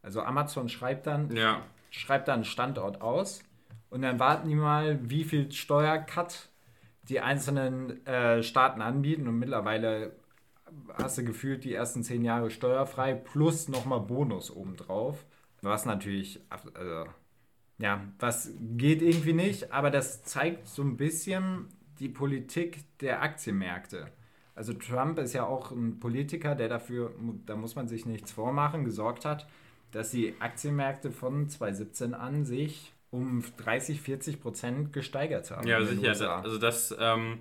[0.00, 1.60] Also Amazon schreibt dann, ja.
[1.90, 3.42] schreibt dann einen Standort aus
[3.90, 6.48] und dann warten die mal, wie viel Steuercut
[7.02, 10.12] die einzelnen äh, Staaten anbieten und mittlerweile
[10.94, 15.22] hast du gefühlt die ersten zehn Jahre steuerfrei plus nochmal Bonus obendrauf.
[15.60, 17.04] Was natürlich, also,
[17.76, 21.68] ja, was geht irgendwie nicht, aber das zeigt so ein bisschen
[22.00, 24.08] die Politik der Aktienmärkte.
[24.54, 27.12] Also Trump ist ja auch ein Politiker, der dafür,
[27.46, 29.46] da muss man sich nichts vormachen, gesorgt hat,
[29.92, 35.66] dass die Aktienmärkte von 2017 an sich um 30, 40 Prozent gesteigert haben.
[35.66, 36.42] Ja, sicher.
[36.42, 37.38] Also das ähm,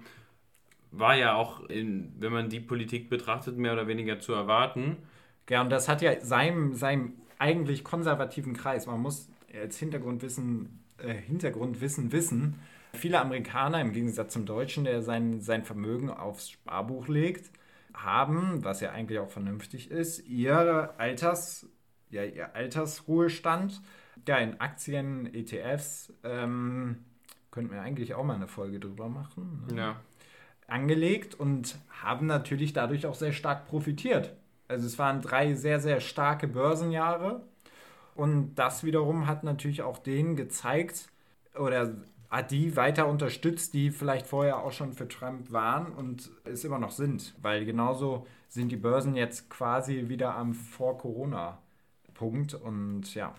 [0.92, 4.98] war ja auch, in, wenn man die Politik betrachtet, mehr oder weniger zu erwarten.
[5.50, 11.14] Ja, und das hat ja seinem, seinem eigentlich konservativen Kreis, man muss als Hintergrundwissen, äh,
[11.14, 12.60] Hintergrundwissen wissen,
[12.94, 17.52] viele Amerikaner im Gegensatz zum Deutschen, der sein, sein Vermögen aufs Sparbuch legt,
[17.94, 21.68] haben, was ja eigentlich auch vernünftig ist, ihr Alters,
[22.10, 23.82] ja, ihr Altersruhestand
[24.28, 27.06] ja, in Aktien, ETFs, ähm,
[27.52, 29.66] könnten wir eigentlich auch mal eine Folge drüber machen.
[29.72, 29.78] Ne?
[29.78, 29.96] Ja.
[30.68, 34.36] Angelegt und haben natürlich dadurch auch sehr stark profitiert.
[34.68, 37.42] Also es waren drei sehr, sehr starke Börsenjahre.
[38.16, 41.10] Und das wiederum hat natürlich auch denen gezeigt
[41.58, 41.96] oder
[42.52, 46.92] die weiter unterstützt, die vielleicht vorher auch schon für Trump waren und es immer noch
[46.92, 47.34] sind.
[47.42, 52.54] Weil genauso sind die Börsen jetzt quasi wieder am Vor-Corona-Punkt.
[52.54, 53.34] Und ja,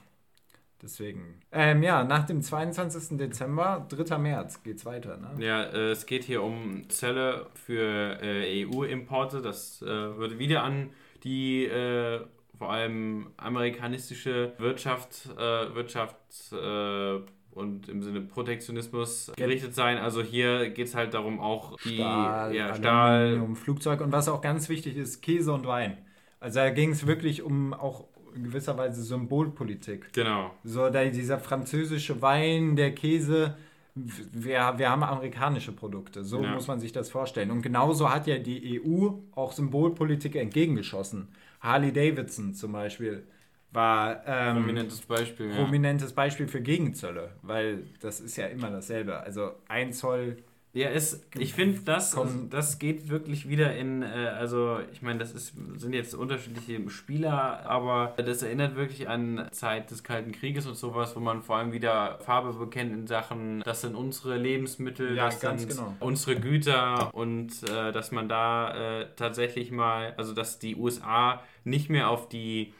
[0.80, 1.40] Deswegen.
[1.50, 3.18] Ähm, ja, nach dem 22.
[3.18, 4.16] Dezember, 3.
[4.18, 5.16] März geht es weiter.
[5.16, 5.44] Ne?
[5.44, 9.42] Ja, äh, es geht hier um Zölle für äh, EU-Importe.
[9.42, 10.90] Das äh, würde wieder an
[11.24, 12.20] die äh,
[12.58, 16.16] vor allem amerikanische Wirtschaft, äh, Wirtschaft
[16.52, 17.20] äh,
[17.58, 19.98] und im Sinne Protektionismus gerichtet sein.
[19.98, 24.28] Also hier geht es halt darum, auch die Stahl, ja, Stahl, um Flugzeug und was
[24.28, 25.98] auch ganz wichtig ist, Käse und Wein.
[26.40, 30.12] Also da ging es wirklich um auch in gewisser Weise Symbolpolitik.
[30.12, 30.52] Genau.
[30.62, 33.56] So da dieser französische Wein, der Käse,
[33.94, 36.22] wir, wir haben amerikanische Produkte.
[36.22, 36.54] So ja.
[36.54, 37.50] muss man sich das vorstellen.
[37.50, 41.28] Und genauso hat ja die EU auch Symbolpolitik entgegengeschossen.
[41.60, 43.24] Harley Davidson zum Beispiel
[43.70, 45.54] war ähm, prominentes Beispiel.
[45.54, 46.16] Prominentes ja.
[46.16, 49.20] Beispiel für Gegenzölle, weil das ist ja immer dasselbe.
[49.20, 50.36] Also ein Zoll
[50.74, 52.16] ja, es, ich finde, das,
[52.50, 54.06] das geht wirklich wieder in, äh,
[54.38, 59.90] also ich meine, das ist, sind jetzt unterschiedliche Spieler, aber das erinnert wirklich an Zeit
[59.90, 63.80] des Kalten Krieges und sowas, wo man vor allem wieder Farbe bekennt in Sachen, das
[63.80, 65.96] sind unsere Lebensmittel, ja, das sind genau.
[66.00, 71.88] unsere Güter und äh, dass man da äh, tatsächlich mal, also dass die USA nicht
[71.88, 72.74] mehr auf die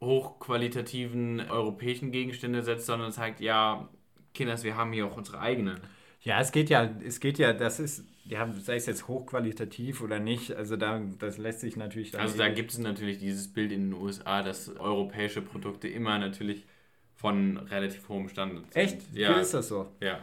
[0.00, 3.88] hochqualitativen europäischen Gegenstände setzt, sondern sagt, ja,
[4.34, 5.80] Kinders, wir haben hier auch unsere eigenen.
[6.22, 10.18] Ja, es geht ja, es geht ja, das ist, ja, sei es jetzt hochqualitativ oder
[10.18, 12.18] nicht, also da, das lässt sich natürlich.
[12.18, 16.66] Also da gibt es natürlich dieses Bild in den USA, dass europäische Produkte immer natürlich
[17.14, 18.76] von relativ hohem Standard sind.
[18.76, 19.12] Echt?
[19.12, 19.36] Ja.
[19.36, 19.92] Wie ist das so?
[20.00, 20.20] Ja.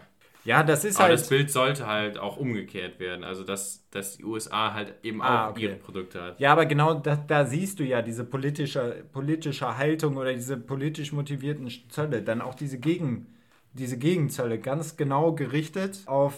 [0.48, 1.20] Ja, das ist Aber halt.
[1.20, 3.26] das Bild sollte halt auch umgekehrt werden.
[3.26, 5.64] Also, dass, dass die USA halt eben ah, auch okay.
[5.64, 6.40] ihre Produkte hat.
[6.40, 11.12] Ja, aber genau da, da, siehst du ja diese politische, politische Haltung oder diese politisch
[11.12, 12.22] motivierten Zölle.
[12.22, 13.28] Dann auch diese Gegen
[13.74, 16.34] diese Gegenzölle ganz genau gerichtet auf,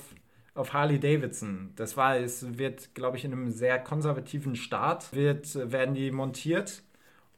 [0.56, 1.74] auf Harley Davidson.
[1.76, 6.82] Das war, es wird, glaube ich, in einem sehr konservativen Staat wird, werden die montiert.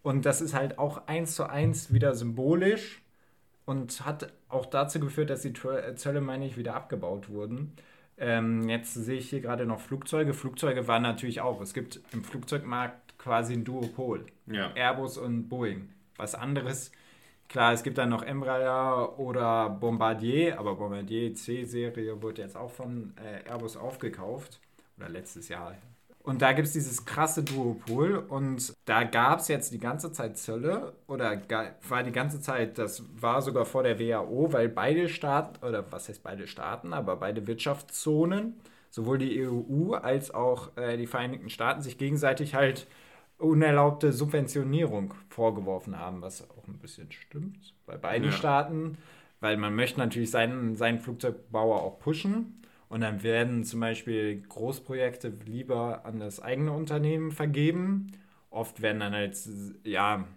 [0.04, 3.01] Und das ist halt auch eins zu eins wieder symbolisch
[3.65, 7.74] und hat auch dazu geführt, dass die Zölle, meine ich, wieder abgebaut wurden.
[8.17, 10.34] Ähm, jetzt sehe ich hier gerade noch Flugzeuge.
[10.34, 11.62] Flugzeuge waren natürlich auch.
[11.62, 14.26] Es gibt im Flugzeugmarkt quasi ein Duopol.
[14.47, 14.71] Ja.
[14.76, 15.89] Airbus und Boeing.
[16.17, 16.91] Was anderes
[17.52, 23.13] Klar, es gibt dann noch Embraer oder Bombardier, aber Bombardier C-Serie wurde jetzt auch von
[23.17, 24.62] äh, Airbus aufgekauft.
[24.97, 25.76] Oder letztes Jahr.
[26.24, 30.38] Und da gibt es dieses krasse Duopol und da gab es jetzt die ganze Zeit
[30.38, 31.42] Zölle oder
[31.88, 36.10] war die ganze Zeit, das war sogar vor der WHO, weil beide Staaten, oder was
[36.10, 38.56] heißt beide Staaten, aber beide Wirtschaftszonen,
[38.90, 42.88] sowohl die EU als auch äh, die Vereinigten Staaten sich gegenseitig halt
[43.38, 47.74] unerlaubte Subventionierung vorgeworfen haben, was auch ein bisschen stimmt.
[47.88, 48.32] Bei beiden ja.
[48.32, 48.98] Staaten
[49.42, 52.61] weil man möchte natürlich seinen, seinen Flugzeugbauer auch pushen.
[52.91, 58.12] Und dann werden zum Beispiel Großprojekte lieber an das eigene Unternehmen vergeben.
[58.49, 59.38] Oft werden dann halt,
[59.86, 60.27] ja,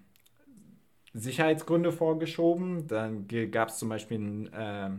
[1.14, 2.86] Sicherheitsgründe vorgeschoben.
[2.86, 4.90] Dann gab es zum Beispiel ein äh,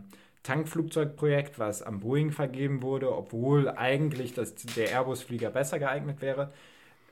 [0.42, 6.52] Tankflugzeugprojekt, was am Boeing vergeben wurde, obwohl eigentlich das, der Airbus-Flieger besser geeignet wäre.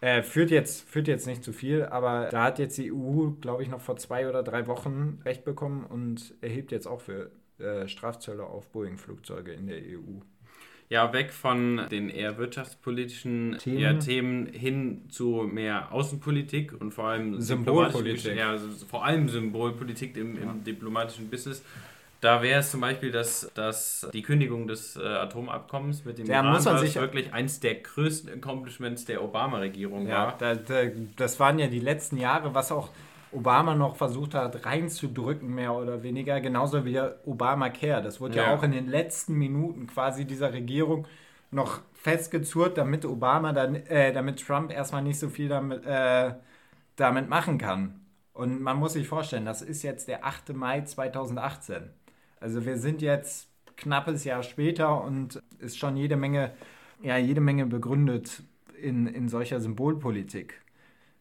[0.02, 3.62] Äh, führt, jetzt, führt jetzt nicht zu viel, aber da hat jetzt die EU, glaube
[3.62, 7.88] ich, noch vor zwei oder drei Wochen Recht bekommen und erhebt jetzt auch für äh,
[7.88, 10.20] Strafzölle auf Boeing-Flugzeuge in der EU.
[10.90, 17.06] Ja, weg von den eher wirtschaftspolitischen Themen, ja, Themen hin zu mehr Außenpolitik und vor
[17.06, 18.36] allem Symbolpolitik.
[18.36, 21.62] Ja, also vor allem Symbolpolitik im, im diplomatischen Business.
[22.20, 26.40] Da wäre es zum Beispiel, dass, dass die Kündigung des äh, Atomabkommens mit dem ja,
[26.40, 30.38] Iran muss man sich wirklich eins der größten Accomplishments der Obama-Regierung ja, war.
[30.38, 30.84] Da, da,
[31.16, 32.88] das waren ja die letzten Jahre, was auch
[33.34, 36.40] Obama noch versucht hat reinzudrücken, mehr oder weniger.
[36.40, 38.02] Genauso wie Obamacare.
[38.02, 38.44] Das wurde ja.
[38.44, 41.06] ja auch in den letzten Minuten quasi dieser Regierung
[41.50, 46.34] noch festgezurrt, damit Obama dann, äh, damit Trump erstmal nicht so viel damit, äh,
[46.96, 48.00] damit machen kann.
[48.32, 50.54] Und man muss sich vorstellen, das ist jetzt der 8.
[50.54, 51.90] Mai 2018.
[52.40, 56.52] Also wir sind jetzt knappes Jahr später und ist schon jede Menge,
[57.00, 58.42] ja, jede Menge begründet
[58.80, 60.60] in, in solcher Symbolpolitik.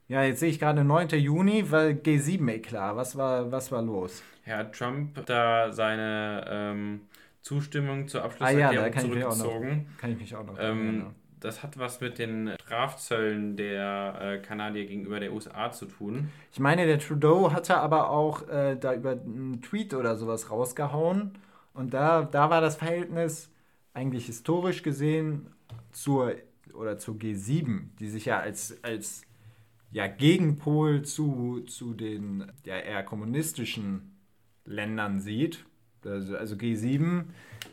[0.07, 1.09] Ja, jetzt sehe ich gerade 9.
[1.09, 2.95] Juni, weil G7 eh klar.
[2.95, 4.21] Was war, was war los?
[4.43, 7.01] Herr Trump da seine ähm,
[7.41, 9.87] Zustimmung zur Abschlusserklärung ah, ja, zurückgezogen.
[9.97, 11.13] Kann ich mich auch noch ähm,
[11.43, 16.29] das hat was mit den Strafzöllen der äh, Kanadier gegenüber der USA zu tun.
[16.51, 21.33] Ich meine, der Trudeau hatte aber auch äh, da über einen Tweet oder sowas rausgehauen.
[21.73, 23.49] Und da, da war das Verhältnis
[23.93, 25.47] eigentlich historisch gesehen
[25.91, 26.33] zur,
[26.73, 29.23] oder zur G7, die sich ja als, als
[29.93, 34.17] ja, Gegenpol zu, zu den ja, eher kommunistischen
[34.65, 35.65] Ländern sieht.
[36.03, 37.25] Also, also G7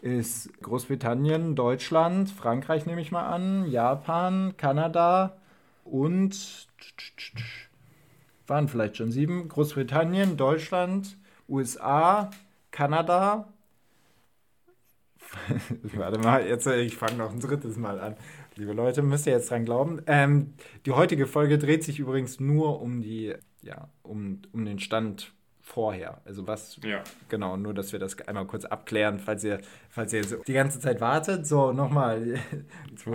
[0.03, 5.39] ist Großbritannien, Deutschland, Frankreich nehme ich mal an, Japan, Kanada
[5.85, 6.69] und
[8.47, 9.49] waren vielleicht schon sieben.
[9.49, 11.17] Großbritannien, Deutschland,
[11.49, 12.31] USA,
[12.71, 13.49] Kanada.
[15.95, 18.17] Warte mal, jetzt ich fange noch ein drittes Mal an.
[18.61, 20.03] Liebe Leute, müsst ihr jetzt dran glauben.
[20.07, 20.53] Ähm,
[20.85, 26.21] die heutige Folge dreht sich übrigens nur um die, ja, um, um den Stand vorher.
[26.27, 27.03] Also was, ja.
[27.31, 31.01] genau, nur dass wir das einmal kurz abklären, falls ihr, falls ihr die ganze Zeit
[31.01, 31.47] wartet.
[31.47, 32.39] So, nochmal.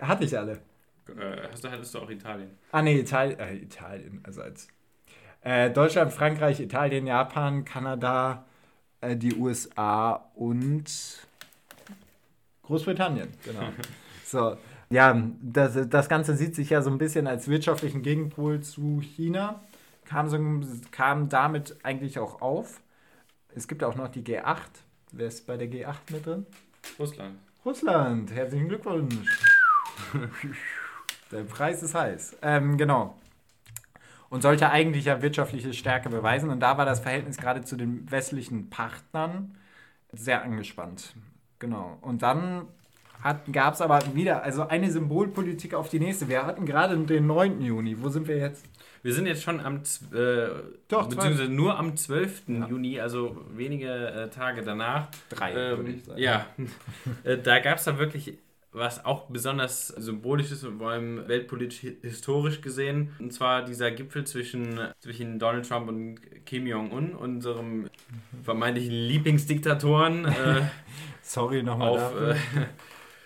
[0.00, 0.54] Hatte ich alle.
[0.54, 2.58] Äh, hast du, hattest du auch Italien?
[2.72, 4.66] Ah, nee, Italien, äh, Italien, also als
[5.42, 8.46] äh, Deutschland, Frankreich, Italien, Japan, Kanada,
[9.00, 10.90] äh, die USA und
[12.64, 13.68] Großbritannien, genau.
[14.34, 14.56] so,
[14.90, 19.62] ja, das, das Ganze sieht sich ja so ein bisschen als wirtschaftlichen Gegenpol zu China
[20.04, 20.38] kam, so,
[20.90, 22.80] kam damit eigentlich auch auf.
[23.54, 24.58] Es gibt auch noch die G8.
[25.12, 26.46] Wer ist bei der G8 mit drin?
[26.98, 27.38] Russland.
[27.64, 29.14] Russland, herzlichen Glückwunsch.
[31.32, 32.36] der Preis ist heiß.
[32.42, 33.16] Ähm, genau.
[34.28, 36.50] Und sollte eigentlich ja wirtschaftliche Stärke beweisen.
[36.50, 39.56] Und da war das Verhältnis gerade zu den westlichen Partnern
[40.12, 41.14] sehr angespannt.
[41.60, 41.96] Genau.
[42.00, 42.66] Und dann
[43.52, 46.28] gab es aber wieder, also eine Symbolpolitik auf die nächste.
[46.28, 47.62] Wir hatten gerade den 9.
[47.62, 47.96] Juni.
[48.02, 48.64] Wo sind wir jetzt?
[49.02, 49.76] Wir sind jetzt schon am,
[50.12, 50.48] äh,
[50.88, 52.42] Doch, beziehungsweise nur am 12.
[52.48, 52.66] Ja.
[52.68, 55.08] Juni, also wenige äh, Tage danach.
[55.28, 56.20] Drei, ähm, würde ich sagen.
[56.20, 56.46] Ja,
[57.24, 58.38] äh, da gab es da wirklich
[58.74, 63.14] was auch besonders symbolisch ist und vor allem weltpolitisch historisch gesehen.
[63.20, 67.88] Und zwar dieser Gipfel zwischen, zwischen Donald Trump und Kim Jong-un, unserem
[68.42, 70.24] vermeintlichen Lieblingsdiktatoren.
[70.24, 70.62] Äh,
[71.22, 71.90] Sorry nochmal.
[71.90, 72.34] Auf, äh,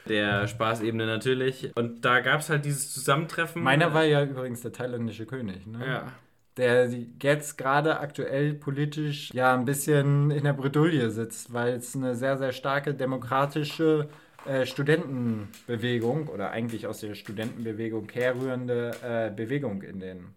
[0.08, 1.70] der Spaßebene natürlich.
[1.76, 3.62] Und da gab es halt dieses Zusammentreffen.
[3.62, 5.86] Meiner war ja übrigens der thailändische König, ne?
[5.86, 6.12] Ja.
[6.56, 6.90] Der
[7.22, 12.36] jetzt gerade aktuell politisch ja ein bisschen in der Bredouille sitzt, weil es eine sehr,
[12.36, 14.08] sehr starke demokratische
[14.46, 20.34] äh, Studentenbewegung oder eigentlich aus der Studentenbewegung herrührende äh, Bewegung in, den,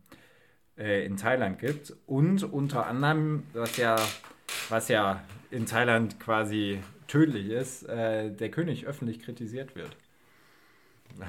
[0.78, 1.94] äh, in Thailand gibt.
[2.08, 3.96] Und unter anderem, was ja,
[4.70, 6.80] was ja in Thailand quasi
[7.12, 9.97] tödlich ist, äh, der König öffentlich kritisiert wird.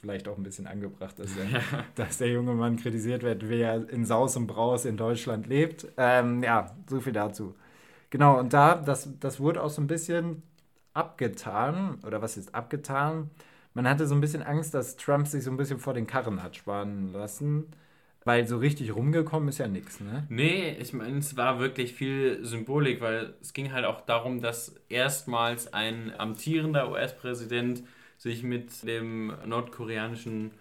[0.00, 1.60] Vielleicht auch ein bisschen angebracht, dass der, ja.
[1.94, 5.86] dass der junge Mann kritisiert wird, wer in Saus und Braus in Deutschland lebt.
[5.96, 7.54] Ähm, ja, so viel dazu.
[8.10, 10.42] Genau, und da, das, das wurde auch so ein bisschen
[10.92, 13.30] abgetan, oder was ist abgetan?
[13.72, 16.42] Man hatte so ein bisschen Angst, dass Trump sich so ein bisschen vor den Karren
[16.42, 17.66] hat sparen lassen
[18.24, 20.26] weil so richtig rumgekommen ist ja nichts, ne?
[20.28, 24.74] Nee, ich meine, es war wirklich viel Symbolik, weil es ging halt auch darum, dass
[24.88, 27.82] erstmals ein amtierender US-Präsident
[28.18, 30.52] sich mit dem nordkoreanischen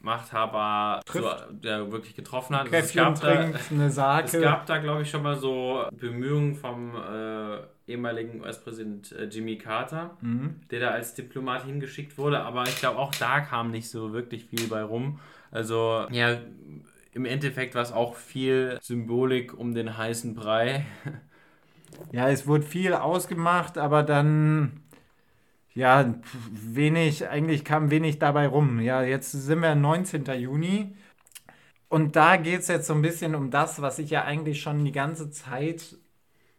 [0.00, 2.66] Machthaber so, der wirklich getroffen hat.
[2.66, 4.26] Also es, gab da, eine Sake.
[4.26, 9.58] es gab da, glaube ich, schon mal so Bemühungen vom äh, ehemaligen US-Präsident äh, Jimmy
[9.58, 10.60] Carter, mhm.
[10.70, 12.40] der da als Diplomat hingeschickt wurde.
[12.40, 15.20] Aber ich glaube, auch da kam nicht so wirklich viel bei rum.
[15.50, 16.38] Also, ja,
[17.12, 20.84] im Endeffekt war es auch viel Symbolik um den heißen Brei.
[22.10, 24.84] Ja, es wurde viel ausgemacht, aber dann
[25.74, 26.14] ja,
[26.50, 28.80] wenig, eigentlich kam wenig dabei rum.
[28.80, 30.24] Ja, jetzt sind wir 19.
[30.40, 30.96] Juni.
[31.88, 34.84] Und da geht es jetzt so ein bisschen um das, was sich ja eigentlich schon
[34.84, 35.96] die ganze Zeit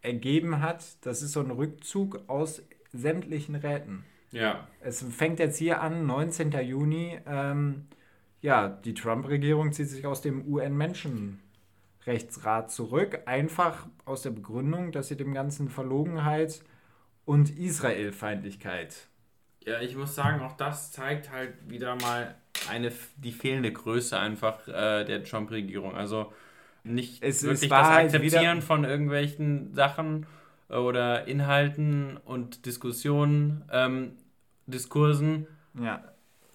[0.05, 0.85] ergeben hat.
[1.05, 2.63] Das ist so ein Rückzug aus
[2.93, 4.05] sämtlichen Räten.
[4.31, 4.65] Ja.
[4.81, 6.51] Es fängt jetzt hier an, 19.
[6.51, 7.19] Juni.
[7.25, 7.87] Ähm,
[8.41, 13.21] ja, die Trump-Regierung zieht sich aus dem UN-Menschenrechtsrat zurück.
[13.25, 16.61] Einfach aus der Begründung, dass sie dem Ganzen Verlogenheit
[17.25, 19.07] und Israelfeindlichkeit.
[19.65, 22.35] Ja, ich muss sagen, auch das zeigt halt wieder mal
[22.69, 25.95] eine, die fehlende Größe einfach äh, der Trump-Regierung.
[25.95, 26.31] Also
[26.85, 30.25] nicht es, wirklich es das Akzeptieren von irgendwelchen Sachen
[30.69, 34.13] oder Inhalten und Diskussionen, ähm,
[34.67, 35.47] Diskursen,
[35.79, 36.03] ja.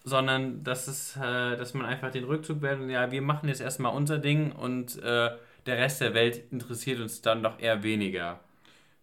[0.03, 3.61] sondern dass, es, äh, dass man einfach den Rückzug wählt und ja, wir machen jetzt
[3.61, 5.29] erstmal unser Ding und äh,
[5.65, 8.39] der Rest der Welt interessiert uns dann doch eher weniger.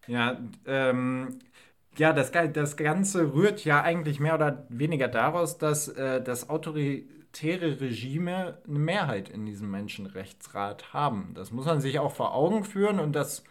[0.07, 1.39] Ja, ähm,
[1.97, 6.49] ja, das, das Ganze rührt ja eigentlich mehr oder weniger daraus, dass äh, das
[7.29, 11.33] autoritäre Regime eine Mehrheit in diesem Menschenrechtsrat haben.
[11.35, 13.43] Das muss man sich auch vor Augen führen und das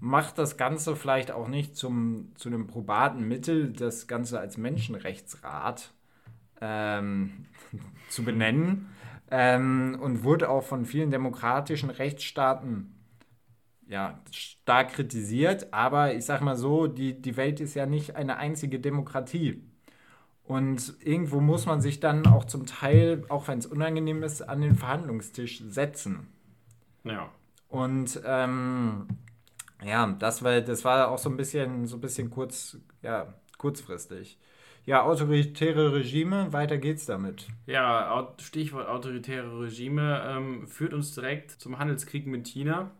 [0.00, 5.92] macht das Ganze vielleicht auch nicht zum, zu einem probaten Mittel, das Ganze als Menschenrechtsrat
[6.60, 7.46] ähm,
[8.08, 8.88] zu benennen
[9.30, 12.94] ähm, und wurde auch von vielen demokratischen Rechtsstaaten
[13.86, 18.36] ja, stark kritisiert, aber ich sag mal so, die, die Welt ist ja nicht eine
[18.36, 19.69] einzige Demokratie.
[20.50, 24.60] Und irgendwo muss man sich dann auch zum Teil, auch wenn es unangenehm ist, an
[24.60, 26.26] den Verhandlungstisch setzen.
[27.04, 27.30] Ja.
[27.68, 29.06] Und ähm,
[29.84, 34.40] ja, das war, das war auch so ein bisschen, so ein bisschen kurz, ja, kurzfristig.
[34.86, 37.46] Ja, autoritäre Regime, weiter geht's damit.
[37.66, 42.90] Ja, Stichwort autoritäre Regime ähm, führt uns direkt zum Handelskrieg mit China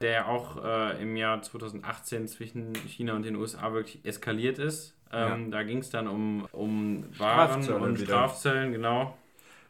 [0.00, 4.94] der auch äh, im Jahr 2018 zwischen China und den USA wirklich eskaliert ist.
[5.12, 5.58] Ähm, ja.
[5.58, 8.06] Da ging es dann um, um Waren und wieder.
[8.06, 9.16] Strafzöllen, genau.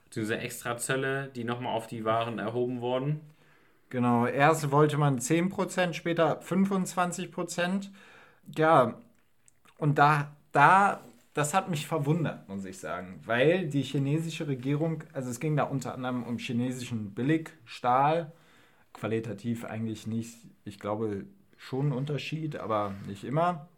[0.05, 3.21] Beziehungsweise Extrazölle, die nochmal auf die Waren erhoben wurden.
[3.91, 7.89] Genau, erst wollte man 10%, später 25%.
[8.57, 8.95] Ja,
[9.79, 11.01] und da, da,
[11.35, 15.65] das hat mich verwundert, muss ich sagen, weil die chinesische Regierung, also es ging da
[15.65, 18.33] unter anderem um chinesischen Billigstahl,
[18.93, 23.69] qualitativ eigentlich nicht, ich glaube schon ein Unterschied, aber nicht immer.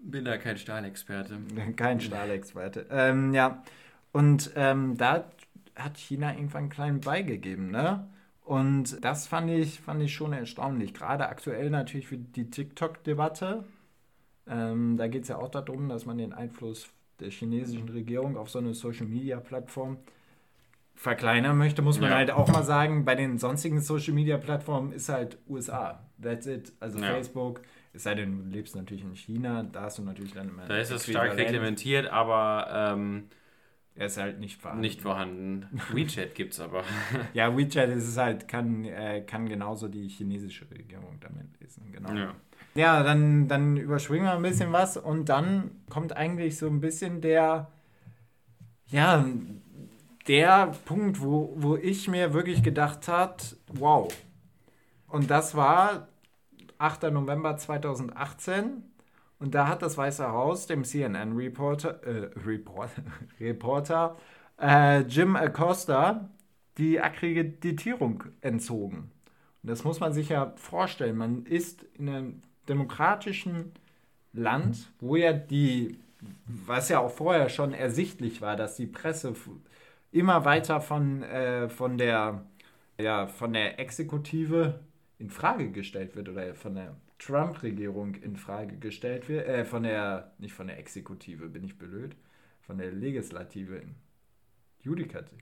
[0.00, 1.38] Bin da kein Stahlexperte.
[1.76, 2.86] Kein Stahlexperte.
[2.90, 3.62] ähm, ja,
[4.12, 5.24] und ähm, da
[5.74, 8.08] hat China irgendwann einen kleinen beigegeben, ne?
[8.44, 10.94] Und das fand ich, fand ich schon erstaunlich.
[10.94, 13.64] Gerade aktuell natürlich für die TikTok-Debatte.
[14.48, 16.88] Ähm, da geht es ja auch darum, dass man den Einfluss
[17.20, 19.98] der chinesischen Regierung auf so eine Social-Media-Plattform
[20.94, 22.16] verkleinern möchte, muss man ja.
[22.16, 26.00] halt auch mal sagen, bei den sonstigen Social Media Plattformen ist halt USA.
[26.20, 26.72] That's it.
[26.80, 27.06] Also ja.
[27.06, 27.60] Facebook,
[27.92, 30.66] es sei denn, du lebst natürlich in China, da hast du natürlich dann immer.
[30.66, 33.24] Da ist es stark reglementiert, aber ähm,
[33.94, 34.80] er ist halt nicht vorhanden.
[34.80, 35.80] Nicht vorhanden.
[35.92, 36.84] WeChat gibt es aber.
[37.34, 42.12] ja, WeChat ist es halt, kann, äh, kann genauso die chinesische Regierung damit lesen, genau.
[42.12, 42.34] Ja.
[42.74, 47.20] Ja, dann, dann überspringen wir ein bisschen was und dann kommt eigentlich so ein bisschen
[47.20, 47.72] der,
[48.86, 49.26] ja,
[50.28, 54.14] der Punkt, wo, wo ich mir wirklich gedacht habe, wow.
[55.08, 56.08] Und das war
[56.78, 57.04] 8.
[57.04, 58.82] November 2018.
[59.38, 62.90] Und da hat das Weiße Haus dem CNN-Reporter äh, Report,
[63.40, 64.16] Reporter
[64.60, 66.28] äh, Jim Acosta
[66.78, 69.10] die Akkreditierung entzogen.
[69.62, 71.16] Und das muss man sich ja vorstellen.
[71.16, 73.72] Man ist in einem demokratischen
[74.32, 75.98] Land, wo ja die,
[76.46, 79.34] was ja auch vorher schon ersichtlich war, dass die Presse
[80.12, 82.44] immer weiter von, äh, von, der,
[83.00, 84.80] ja, von der Exekutive
[85.18, 90.32] in Frage gestellt wird oder von der Trump-Regierung in Frage gestellt wird, äh, von der,
[90.38, 92.16] nicht von der Exekutive, bin ich blöd,
[92.60, 93.94] von der Legislative in
[94.80, 95.40] Judikative.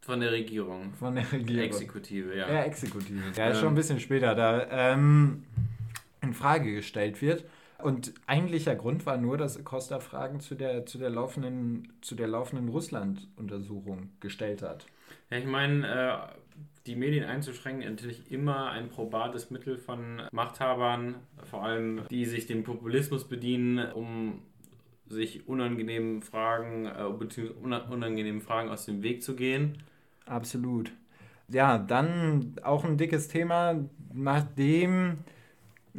[0.00, 0.94] Von der Regierung.
[0.94, 1.64] Von der Regierung.
[1.64, 2.50] Exekutive, ja.
[2.50, 3.20] Ja, Exekutive.
[3.36, 4.66] Ja, ist schon ein bisschen später da.
[4.70, 5.44] Ähm,
[6.22, 7.44] in Frage gestellt wird.
[7.82, 12.28] Und eigentlicher Grund war nur, dass Costa Fragen zu der, zu der laufenden, zu der
[12.28, 14.86] laufenden Russland-Untersuchung gestellt hat.
[15.30, 16.40] Ja, ich meine, äh,
[16.86, 22.64] die Medien einzuschränken, natürlich immer ein probates Mittel von Machthabern, vor allem die sich dem
[22.64, 24.42] Populismus bedienen, um
[25.08, 27.50] sich unangenehmen Fragen äh, bzw.
[27.90, 29.78] unangenehmen Fragen aus dem Weg zu gehen.
[30.26, 30.92] Absolut.
[31.48, 35.18] Ja, dann auch ein dickes Thema, nachdem,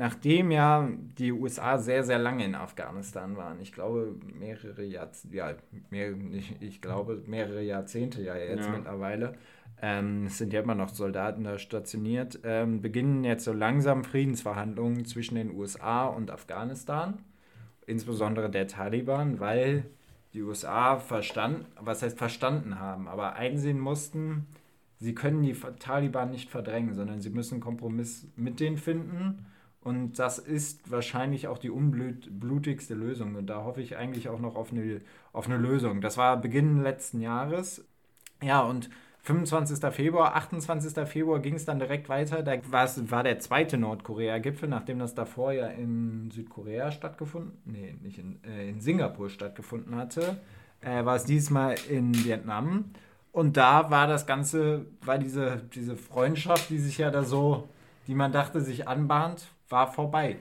[0.02, 0.90] nachdem ja
[1.20, 3.62] die USA sehr, sehr lange in Afghanistan waren.
[3.62, 5.54] Ich glaube, mehrere Jahrzehnte, ja,
[5.92, 8.72] mehr, ich, ich glaube, mehrere Jahrzehnte ja jetzt ja.
[8.72, 9.34] mittlerweile.
[9.80, 12.40] Ähm, es sind ja immer noch Soldaten da stationiert.
[12.44, 17.20] Ähm, beginnen jetzt so langsam Friedensverhandlungen zwischen den USA und Afghanistan,
[17.86, 19.86] insbesondere der Taliban, weil
[20.34, 24.48] die USA verstanden, was heißt verstanden haben, aber einsehen mussten,
[24.98, 29.46] sie können die Taliban nicht verdrängen, sondern sie müssen einen Kompromiss mit denen finden.
[29.84, 33.36] Und das ist wahrscheinlich auch die unblutigste Lösung.
[33.36, 35.02] Und da hoffe ich eigentlich auch noch auf eine,
[35.34, 36.02] auf eine Lösung.
[36.02, 37.84] Das war Beginn letzten Jahres.
[38.44, 38.90] Ja, und
[39.24, 39.80] 25.
[39.94, 41.08] Februar, 28.
[41.08, 42.44] Februar ging es dann direkt weiter.
[42.44, 48.44] Da war der zweite Nordkorea-Gipfel, nachdem das davor ja in Südkorea stattgefunden, nee, nicht in,
[48.44, 50.38] äh, in Singapur stattgefunden hatte,
[50.82, 52.86] äh, war es diesmal in Vietnam.
[53.32, 57.70] Und da war das Ganze, war diese, diese Freundschaft, die sich ja da so,
[58.08, 60.38] die man dachte, sich anbahnt, war vorbei.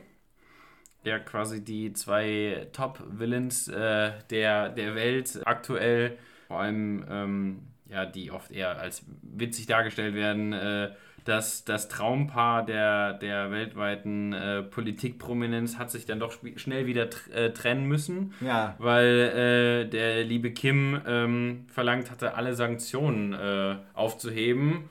[1.03, 8.31] Ja, quasi die zwei Top-Villains äh, der, der Welt aktuell, vor allem, ähm, ja, die
[8.31, 10.91] oft eher als witzig dargestellt werden, äh,
[11.25, 17.51] das, das Traumpaar der, der weltweiten äh, Politikprominenz hat sich dann doch schnell wieder äh,
[17.51, 18.75] trennen müssen, ja.
[18.79, 24.89] weil äh, der liebe Kim ähm, verlangt hatte, alle Sanktionen äh, aufzuheben.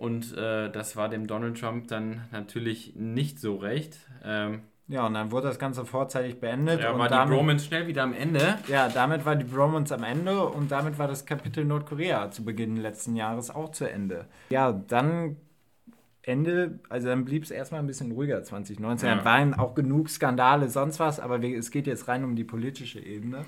[0.00, 3.98] Und äh, das war dem Donald Trump dann natürlich nicht so recht.
[4.24, 6.80] Ähm, ja, und dann wurde das Ganze vorzeitig beendet.
[6.80, 8.56] Ja, war damit, die Bromance schnell wieder am Ende.
[8.66, 12.76] Ja, damit war die Bromance am Ende und damit war das Kapitel Nordkorea zu Beginn
[12.76, 14.24] letzten Jahres auch zu Ende.
[14.48, 15.36] Ja, dann
[16.22, 19.06] Ende, also dann blieb es erstmal ein bisschen ruhiger 2019.
[19.06, 19.16] Ja.
[19.16, 23.00] Dann waren auch genug Skandale, sonst was, aber es geht jetzt rein um die politische
[23.00, 23.44] Ebene.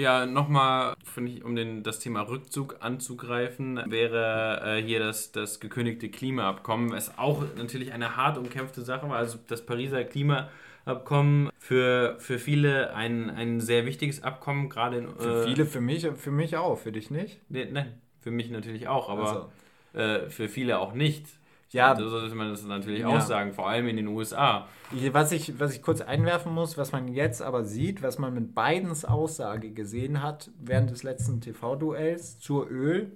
[0.00, 5.60] Ja, nochmal, finde ich, um den, das Thema Rückzug anzugreifen, wäre äh, hier das, das
[5.60, 9.16] gekündigte Klimaabkommen, was auch natürlich eine hart umkämpfte Sache war.
[9.16, 15.04] Also das Pariser Klimaabkommen für, für viele ein, ein sehr wichtiges Abkommen, gerade in.
[15.04, 17.38] Äh, für viele, für mich, für mich auch, für dich nicht?
[17.50, 19.50] Nee, nein, für mich natürlich auch, aber
[19.92, 19.98] also.
[20.00, 21.26] äh, für viele auch nicht.
[21.72, 21.96] Ja.
[21.96, 23.08] So sollte man das natürlich ja.
[23.08, 24.66] auch sagen, vor allem in den USA.
[25.12, 28.54] Was ich, was ich kurz einwerfen muss, was man jetzt aber sieht, was man mit
[28.54, 33.12] Bidens Aussage gesehen hat während des letzten TV-Duells zur Öl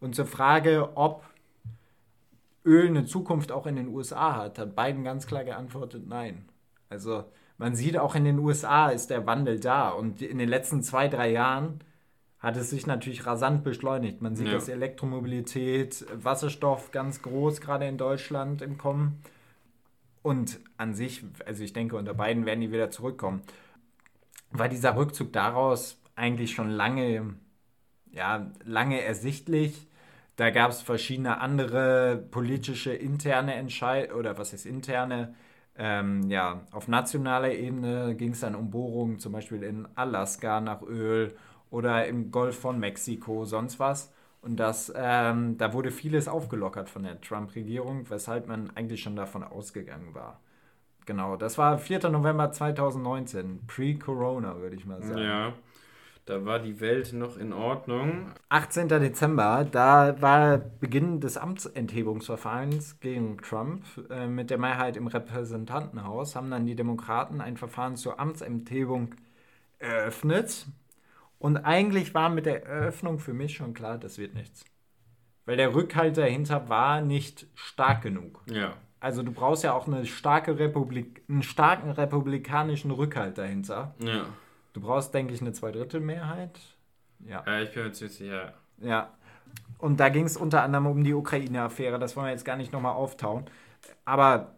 [0.00, 1.24] und zur Frage, ob
[2.64, 6.46] Öl eine Zukunft auch in den USA hat, hat Biden ganz klar geantwortet, nein.
[6.88, 7.24] Also
[7.58, 11.08] man sieht auch in den USA ist der Wandel da und in den letzten zwei,
[11.08, 11.80] drei Jahren
[12.48, 14.22] hat es sich natürlich rasant beschleunigt.
[14.22, 14.54] Man sieht, ja.
[14.54, 19.22] dass Elektromobilität, Wasserstoff ganz groß gerade in Deutschland im Kommen.
[20.22, 23.42] Und an sich, also ich denke, unter beiden werden die wieder zurückkommen.
[24.50, 27.34] War dieser Rückzug daraus eigentlich schon lange,
[28.12, 29.86] ja, lange ersichtlich.
[30.36, 35.34] Da gab es verschiedene andere politische interne Entscheidungen, oder was ist interne?
[35.76, 40.80] Ähm, ja, auf nationaler Ebene ging es dann um Bohrungen, zum Beispiel in Alaska nach
[40.80, 41.36] Öl
[41.70, 44.12] oder im Golf von Mexiko, sonst was.
[44.40, 49.42] Und das, ähm, da wurde vieles aufgelockert von der Trump-Regierung, weshalb man eigentlich schon davon
[49.42, 50.40] ausgegangen war.
[51.06, 52.10] Genau, das war 4.
[52.10, 55.22] November 2019, pre-Corona, würde ich mal sagen.
[55.22, 55.54] Ja,
[56.26, 58.26] da war die Welt noch in Ordnung.
[58.50, 58.88] 18.
[58.88, 63.84] Dezember, da war Beginn des Amtsenthebungsverfahrens gegen Trump.
[64.10, 69.14] Äh, mit der Mehrheit im Repräsentantenhaus haben dann die Demokraten ein Verfahren zur Amtsenthebung
[69.78, 70.66] eröffnet.
[71.38, 74.64] Und eigentlich war mit der Eröffnung für mich schon klar, das wird nichts.
[75.44, 78.42] Weil der Rückhalt dahinter war nicht stark genug.
[78.50, 78.74] Ja.
[79.00, 83.94] Also du brauchst ja auch eine starke Republik, einen starken republikanischen Rückhalt dahinter.
[84.00, 84.26] Ja.
[84.72, 86.58] Du brauchst, denke ich, eine Zweidrittelmehrheit.
[87.20, 87.44] Ja.
[87.46, 88.54] ja, ich bin mir ziemlich sicher.
[88.78, 89.12] Ja.
[89.78, 92.72] Und da ging es unter anderem um die Ukraine-Affäre, das wollen wir jetzt gar nicht
[92.72, 93.46] nochmal auftauen.
[94.04, 94.54] Aber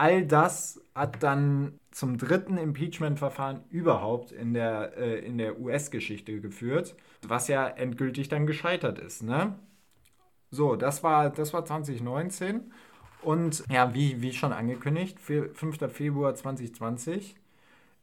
[0.00, 6.96] all das hat dann zum dritten Impeachment-Verfahren überhaupt in der, äh, der US-Geschichte geführt,
[7.26, 9.22] was ja endgültig dann gescheitert ist.
[9.22, 9.58] Ne?
[10.50, 12.72] So, das war, das war 2019
[13.20, 15.52] und ja, wie, wie schon angekündigt, 5.
[15.92, 17.36] Februar 2020,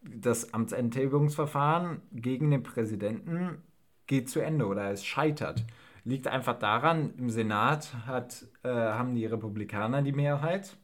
[0.04, 3.64] das Amtsenthebungsverfahren gegen den Präsidenten
[4.06, 5.66] geht zu Ende oder es scheitert.
[6.04, 10.78] Liegt einfach daran, im Senat hat, äh, haben die Republikaner die Mehrheit.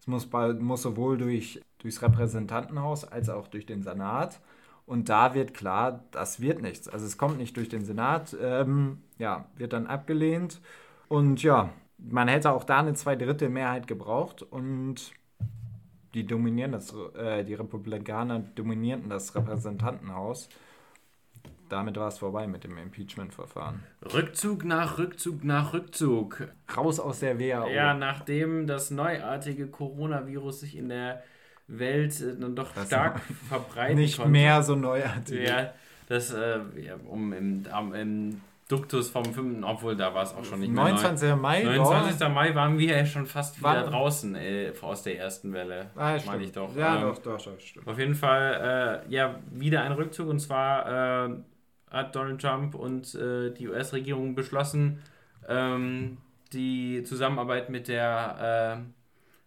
[0.00, 0.28] Es muss,
[0.60, 4.40] muss sowohl durch durchs Repräsentantenhaus als auch durch den Senat.
[4.86, 6.88] Und da wird klar, das wird nichts.
[6.88, 10.60] Also es kommt nicht durch den Senat, ähm, ja, wird dann abgelehnt.
[11.08, 15.12] Und ja, man hätte auch da eine Zweidrittelmehrheit gebraucht und
[16.14, 20.48] die dominieren das, äh, die Republikaner dominierten das Repräsentantenhaus.
[21.70, 23.82] Damit war es vorbei mit dem Impeachment-Verfahren.
[24.12, 26.48] Rückzug nach Rückzug nach Rückzug.
[26.76, 27.68] Raus aus der WHO.
[27.68, 31.22] Ja, nachdem das neuartige Coronavirus sich in der
[31.68, 34.32] Welt äh, dann doch das stark verbreitet Nicht konnte.
[34.32, 35.48] mehr so neuartig.
[35.48, 35.72] Ja,
[36.08, 37.64] das, äh, ja, um im,
[37.94, 38.40] im
[38.70, 39.64] Duktus vom 5.
[39.64, 41.28] Obwohl, da war es auch schon nicht mehr 29.
[41.30, 41.36] Neu.
[41.36, 41.62] Mai?
[41.64, 42.28] 29.
[42.28, 45.90] Mai waren wir ja schon fast wieder draußen äh, aus der ersten Welle.
[45.96, 46.74] Ah, meine ich doch.
[46.76, 47.86] Ja, ähm, doch, doch, doch, stimmt.
[47.86, 50.28] Auf jeden Fall, äh, ja, wieder ein Rückzug.
[50.28, 51.34] Und zwar äh,
[51.90, 55.02] hat Donald Trump und äh, die US-Regierung beschlossen,
[55.48, 56.18] ähm,
[56.52, 58.82] die Zusammenarbeit mit der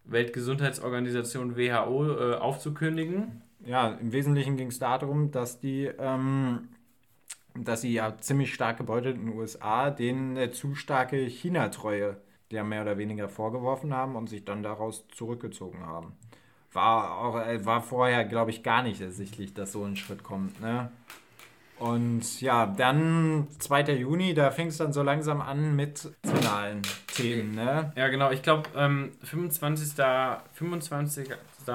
[0.05, 3.41] äh, Weltgesundheitsorganisation WHO äh, aufzukündigen.
[3.65, 6.69] Ja, im Wesentlichen ging es darum, dass die ähm,
[7.55, 12.17] dass sie ja ziemlich stark den USA denen eine zu starke China-Treue
[12.51, 16.13] der mehr oder weniger vorgeworfen haben und sich dann daraus zurückgezogen haben.
[16.71, 20.61] War, auch, äh, war vorher, glaube ich, gar nicht ersichtlich, dass so ein Schritt kommt.
[20.61, 20.91] Ne?
[21.83, 23.81] Und ja, dann 2.
[23.95, 27.55] Juni, da fing es dann so langsam an mit nationalen Themen.
[27.55, 27.91] Ne?
[27.97, 28.31] Ja, genau.
[28.31, 29.93] Ich glaube, ähm, 25.
[30.53, 31.29] 25.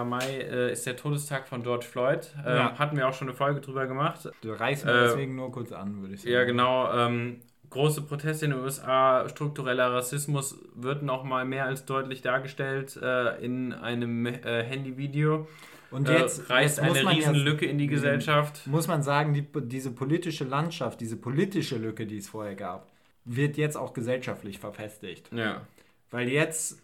[0.07, 2.33] Mai äh, ist der Todestag von George Floyd.
[2.47, 2.79] Ähm, ja.
[2.79, 4.31] Hatten wir auch schon eine Folge drüber gemacht.
[4.41, 6.33] Du reißt mir äh, deswegen nur kurz an, würde ich sagen.
[6.33, 6.91] Ja, genau.
[6.93, 7.41] Ähm,
[7.71, 13.45] große Proteste in den USA, struktureller Rassismus wird noch mal mehr als deutlich dargestellt äh,
[13.45, 15.47] in einem äh, Handyvideo.
[15.91, 18.67] Und äh, jetzt reißt jetzt eine Riesenlücke in die Gesellschaft.
[18.67, 22.91] Muss man sagen, die, diese politische Landschaft, diese politische Lücke, die es vorher gab,
[23.25, 25.31] wird jetzt auch gesellschaftlich verfestigt.
[25.33, 25.63] Ja.
[26.11, 26.79] Weil jetzt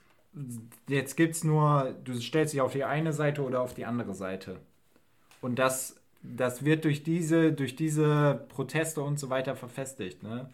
[0.88, 4.14] jetzt gibt es nur, du stellst dich auf die eine Seite oder auf die andere
[4.14, 4.58] Seite.
[5.40, 10.22] Und das, das wird durch diese, durch diese Proteste und so weiter verfestigt.
[10.22, 10.48] Ne?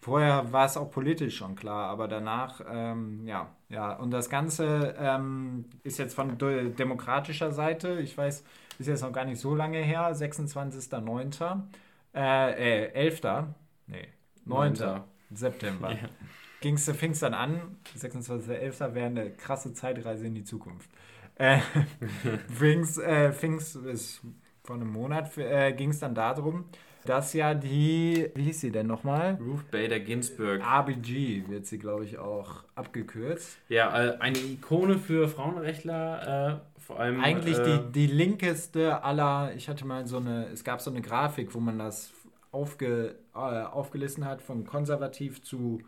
[0.00, 3.94] Vorher war es auch politisch schon klar, aber danach, ähm, ja, ja.
[3.94, 8.44] Und das Ganze ähm, ist jetzt von demokratischer Seite, ich weiß,
[8.78, 11.62] ist jetzt noch gar nicht so lange her, 26.09.
[12.14, 13.22] Äh, äh, 11.
[13.86, 14.08] Nee,
[14.44, 14.72] 9.
[14.74, 15.00] 9.
[15.32, 15.92] September.
[16.02, 16.08] Ja
[16.60, 16.74] fing
[17.12, 18.94] es dann an, 26.11.
[18.94, 20.90] wäre eine krasse Zeitreise in die Zukunft.
[21.36, 21.60] Äh,
[22.48, 24.20] fing's, äh, fing's, ist
[24.62, 26.66] vor einem Monat äh, ging es dann darum,
[27.04, 29.38] dass ja die, wie hieß sie denn nochmal?
[29.40, 30.62] Ruth Bader Ginsburg.
[30.62, 33.58] RBG wird sie, glaube ich, auch abgekürzt.
[33.68, 37.20] Ja, äh, eine Ikone für Frauenrechtler, äh, vor allem.
[37.20, 41.02] Eigentlich die, äh, die linkeste aller, ich hatte mal so eine, es gab so eine
[41.02, 42.12] Grafik, wo man das
[42.52, 45.80] aufge, äh, aufgelistet hat, von konservativ zu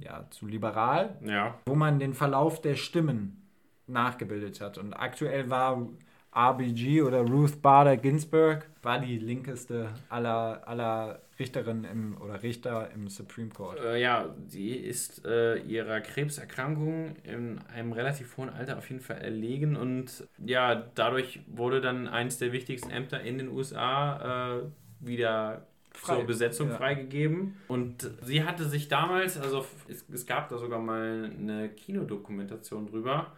[0.00, 1.58] ja, zu liberal, ja.
[1.66, 3.48] wo man den Verlauf der Stimmen
[3.86, 4.78] nachgebildet hat.
[4.78, 5.88] Und aktuell war
[6.34, 13.08] RBG oder Ruth Bader Ginsburg war die linkeste aller, aller Richterinnen im, oder Richter im
[13.08, 13.80] Supreme Court.
[13.80, 19.18] Äh, ja, sie ist äh, ihrer Krebserkrankung in einem relativ hohen Alter auf jeden Fall
[19.18, 24.62] erlegen und ja, dadurch wurde dann eins der wichtigsten Ämter in den USA äh,
[25.00, 26.16] wieder Frei.
[26.16, 26.76] zur Besetzung ja.
[26.76, 27.56] freigegeben.
[27.68, 33.32] Und sie hatte sich damals, also es, es gab da sogar mal eine Kinodokumentation drüber,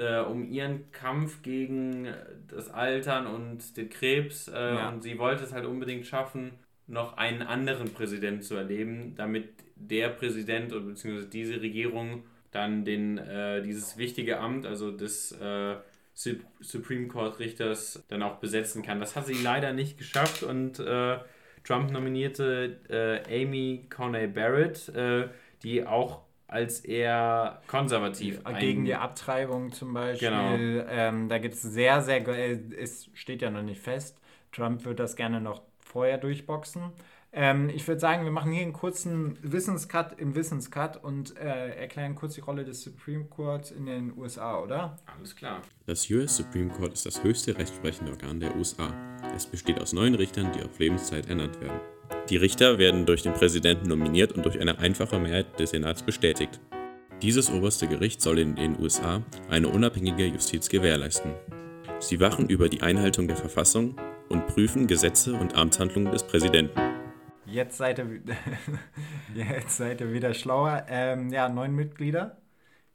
[0.00, 2.08] äh, um ihren Kampf gegen
[2.48, 4.48] das Altern und den Krebs.
[4.48, 4.88] Äh, ja.
[4.88, 6.52] Und sie wollte es halt unbedingt schaffen,
[6.86, 13.18] noch einen anderen Präsidenten zu erleben, damit der Präsident oder beziehungsweise diese Regierung dann den,
[13.18, 15.76] äh, dieses wichtige Amt, also des äh,
[16.14, 19.00] Supreme Court Richters, dann auch besetzen kann.
[19.00, 21.18] Das hat sie leider nicht geschafft und äh,
[21.62, 24.90] Trump nominierte äh, Amy Coney Barrett,
[25.62, 28.42] die auch als eher konservativ.
[28.58, 30.28] Gegen die Abtreibung zum Beispiel.
[30.28, 30.84] Genau.
[30.90, 34.18] Ähm, da gibt es sehr, sehr, äh, es steht ja noch nicht fest.
[34.52, 36.92] Trump wird das gerne noch vorher durchboxen.
[37.32, 42.16] Ähm, ich würde sagen, wir machen hier einen kurzen Wissenscut im Wissenscut und äh, erklären
[42.16, 44.96] kurz die Rolle des Supreme Court in den USA, oder?
[45.16, 45.62] Alles klar.
[45.86, 48.92] Das US Supreme Court ist das höchste rechtsprechende Organ der USA.
[49.36, 51.80] Es besteht aus neun Richtern, die auf Lebenszeit ernannt werden.
[52.28, 56.60] Die Richter werden durch den Präsidenten nominiert und durch eine einfache Mehrheit des Senats bestätigt.
[57.22, 61.32] Dieses oberste Gericht soll in den USA eine unabhängige Justiz gewährleisten.
[61.98, 63.96] Sie wachen über die Einhaltung der Verfassung
[64.28, 66.80] und prüfen Gesetze und Amtshandlungen des Präsidenten.
[67.44, 68.22] Jetzt seid ihr,
[69.34, 70.86] jetzt seid ihr wieder schlauer.
[70.88, 72.38] Ähm, ja, neun Mitglieder.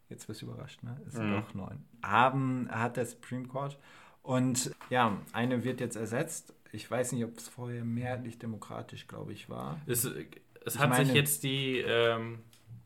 [0.09, 0.97] Jetzt wirst du überrascht, ne?
[1.07, 1.35] Es sind mhm.
[1.35, 1.85] doch neun.
[2.03, 3.77] Haben, hat der Supreme Court.
[4.21, 6.53] Und ja, eine wird jetzt ersetzt.
[6.75, 9.79] Ich weiß nicht, ob es vorher mehrheitlich demokratisch, glaube ich, war.
[9.87, 10.09] Es,
[10.65, 12.39] es hat meine, sich jetzt die ähm,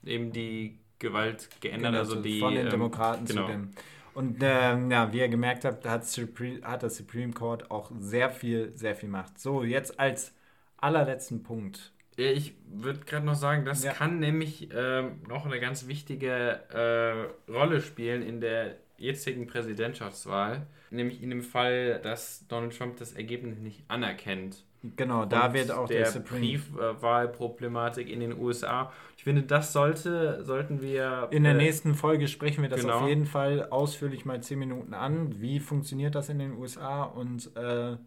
[0.05, 3.45] eben die Gewalt geändert, genau, also die von den ähm, Demokraten genau.
[3.45, 3.71] zu dem.
[4.13, 8.29] Und ähm, ja, wie ihr gemerkt habt, hat, Supreme, hat das Supreme Court auch sehr
[8.29, 9.39] viel, sehr viel Macht.
[9.39, 10.33] So, jetzt als
[10.77, 11.93] allerletzten Punkt.
[12.17, 13.93] Ich würde gerade noch sagen, das ja.
[13.93, 21.21] kann nämlich äh, noch eine ganz wichtige äh, Rolle spielen in der jetzigen Präsidentschaftswahl, nämlich
[21.21, 24.63] in dem Fall, dass Donald Trump das Ergebnis nicht anerkennt.
[24.95, 28.93] Genau, da und wird auch der, der, Supreme Briefwahlproblematik in den USA.
[29.17, 31.27] Ich finde, das sollte, sollten wir.
[31.31, 32.99] In der äh, nächsten Folge sprechen wir das genau.
[32.99, 35.41] auf jeden Fall ausführlich mal 10 Minuten an.
[35.41, 37.97] Wie funktioniert das in den USA und äh,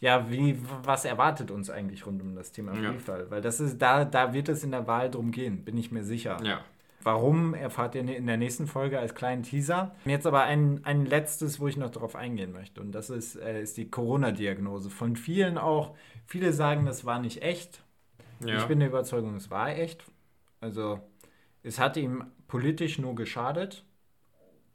[0.00, 2.90] ja, wie, was erwartet uns eigentlich rund um das Thema Ja.
[2.90, 3.30] Briefwahl?
[3.30, 6.02] Weil das ist, da, da wird es in der Wahl drum gehen, bin ich mir
[6.02, 6.38] sicher.
[6.42, 6.64] Ja.
[7.04, 9.94] Warum erfahrt ihr in der nächsten Folge als kleinen Teaser.
[10.04, 12.80] Jetzt aber ein, ein letztes, wo ich noch darauf eingehen möchte.
[12.80, 14.90] Und das ist, äh, ist die Corona-Diagnose.
[14.90, 15.94] Von vielen auch.
[16.26, 17.82] Viele sagen, das war nicht echt.
[18.44, 18.56] ja.
[18.58, 20.04] Ich bin der Überzeugung, es war echt.
[20.60, 21.00] Also,
[21.62, 23.84] es hat ihm politisch nur geschadet.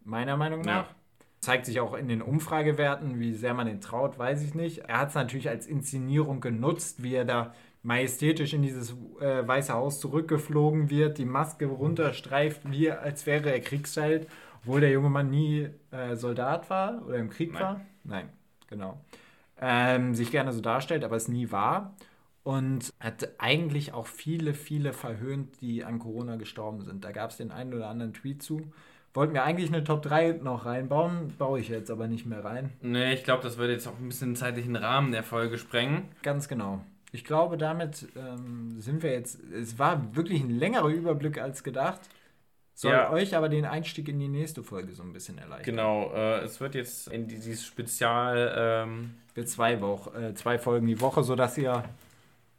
[0.04, 0.74] Meiner Meinung Ja.
[0.74, 0.96] nach.
[1.40, 4.80] Zeigt sich auch in den Umfragewerten, wie sehr man den traut, weiß ich nicht.
[4.80, 7.54] Er hat es natürlich als Inszenierung genutzt, wie er da
[7.88, 13.62] majestätisch in dieses äh, Weiße Haus zurückgeflogen wird, die Maske runterstreift, wie als wäre er
[13.62, 14.28] Kriegsheld,
[14.60, 17.62] obwohl der junge Mann nie äh, Soldat war oder im Krieg Nein.
[17.62, 17.82] war.
[18.04, 18.30] Nein,
[18.68, 19.00] genau.
[19.62, 21.96] Ähm, sich gerne so darstellt, aber es nie war.
[22.44, 27.06] Und hat eigentlich auch viele, viele verhöhnt, die an Corona gestorben sind.
[27.06, 28.62] Da gab es den einen oder anderen Tweet zu.
[29.14, 32.72] Wollten wir eigentlich eine Top 3 noch reinbauen, baue ich jetzt aber nicht mehr rein.
[32.82, 36.10] Nee, ich glaube, das würde jetzt auch ein bisschen den zeitlichen Rahmen der Folge sprengen.
[36.22, 36.82] Ganz genau.
[37.12, 39.40] Ich glaube, damit ähm, sind wir jetzt.
[39.52, 42.02] Es war wirklich ein längerer Überblick als gedacht.
[42.74, 43.10] Soll Ja.
[43.12, 45.76] euch aber den Einstieg in die nächste Folge so ein bisschen erleichtern.
[45.76, 48.54] Genau, äh, es wird jetzt in dieses Spezial.
[48.56, 51.84] Ähm, Für zwei, Wochen, äh, zwei Folgen die Woche, sodass ihr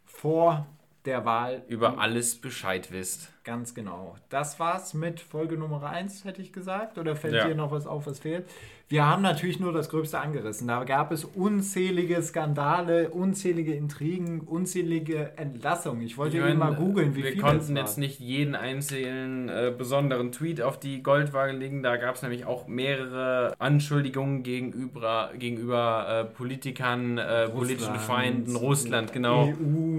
[0.05, 0.67] vor
[1.09, 3.31] der Wahl über alles Bescheid wisst.
[3.45, 4.15] Ganz genau.
[4.29, 6.99] Das war's mit Folge Nummer 1, hätte ich gesagt.
[6.99, 7.49] Oder fällt Ja.
[7.49, 8.47] dir noch was auf, was fehlt?
[8.91, 10.69] Wir haben natürlich nur das Gröbste angerissen.
[10.69, 16.03] Da gab es unzählige Skandale, unzählige Intrigen, unzählige Entlassungen.
[16.03, 17.77] Ich wollte eben mal googeln, wie wir viele konnten es waren.
[17.77, 21.83] jetzt nicht jeden einzelnen äh, besonderen Tweet auf die Goldwaage legen.
[21.83, 29.13] Da gab es nämlich auch mehrere Anschuldigungen gegenüber, gegenüber äh, Politikern, äh, politischen Feinden, Russland,
[29.13, 29.49] genau.
[29.49, 29.98] EU.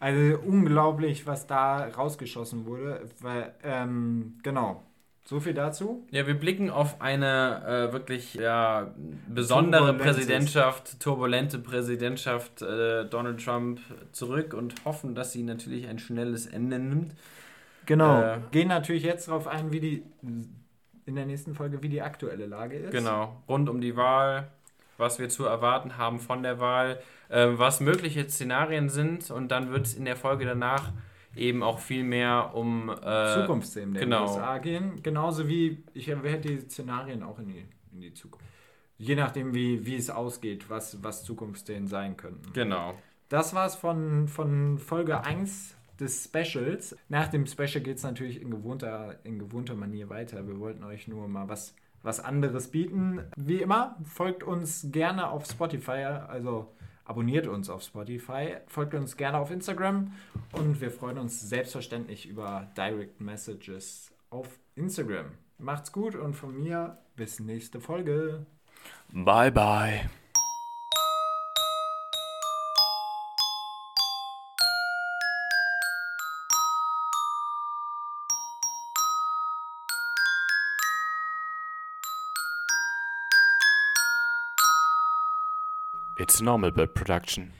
[0.00, 3.02] Also unglaublich, was da rausgeschossen wurde.
[3.20, 4.82] Weil, ähm, genau.
[5.26, 6.06] So viel dazu.
[6.10, 8.94] Ja, wir blicken auf eine äh, wirklich ja,
[9.26, 9.94] besondere.
[9.94, 13.80] Präsidentschaft, turbulente Präsidentschaft äh, Donald Trump
[14.12, 17.14] zurück und hoffen, dass sie natürlich ein schnelles Ende nimmt.
[17.86, 18.20] Genau.
[18.20, 20.02] Äh, Gehen natürlich jetzt darauf ein, wie die
[21.06, 22.90] in der nächsten Folge, wie die aktuelle Lage ist.
[22.90, 24.48] Genau, rund um die Wahl,
[24.96, 29.70] was wir zu erwarten haben von der Wahl, äh, was mögliche Szenarien sind und dann
[29.72, 30.92] wird es in der Folge danach
[31.36, 34.24] eben auch viel mehr um äh, Zukunftsthemen der genau.
[34.24, 35.02] USA gehen.
[35.02, 38.46] Genauso wie, ich erwähne die Szenarien auch in die, in die Zukunft.
[38.96, 42.52] Je nachdem, wie, wie es ausgeht, was, was Zukunftsthemen sein könnten.
[42.52, 42.94] Genau.
[43.28, 46.96] Das war's von, von Folge 1 des Specials.
[47.08, 50.46] Nach dem Special geht es natürlich in gewohnter, in gewohnter Manier weiter.
[50.46, 51.74] Wir wollten euch nur mal was,
[52.04, 53.20] was anderes bieten.
[53.36, 56.72] Wie immer, folgt uns gerne auf Spotify, also
[57.04, 60.12] abonniert uns auf Spotify, folgt uns gerne auf Instagram
[60.52, 65.32] und wir freuen uns selbstverständlich über Direct Messages auf Instagram.
[65.58, 68.46] Macht's gut und von mir bis nächste Folge.
[69.12, 70.23] Bye bye.
[86.16, 87.52] It's normal bird production.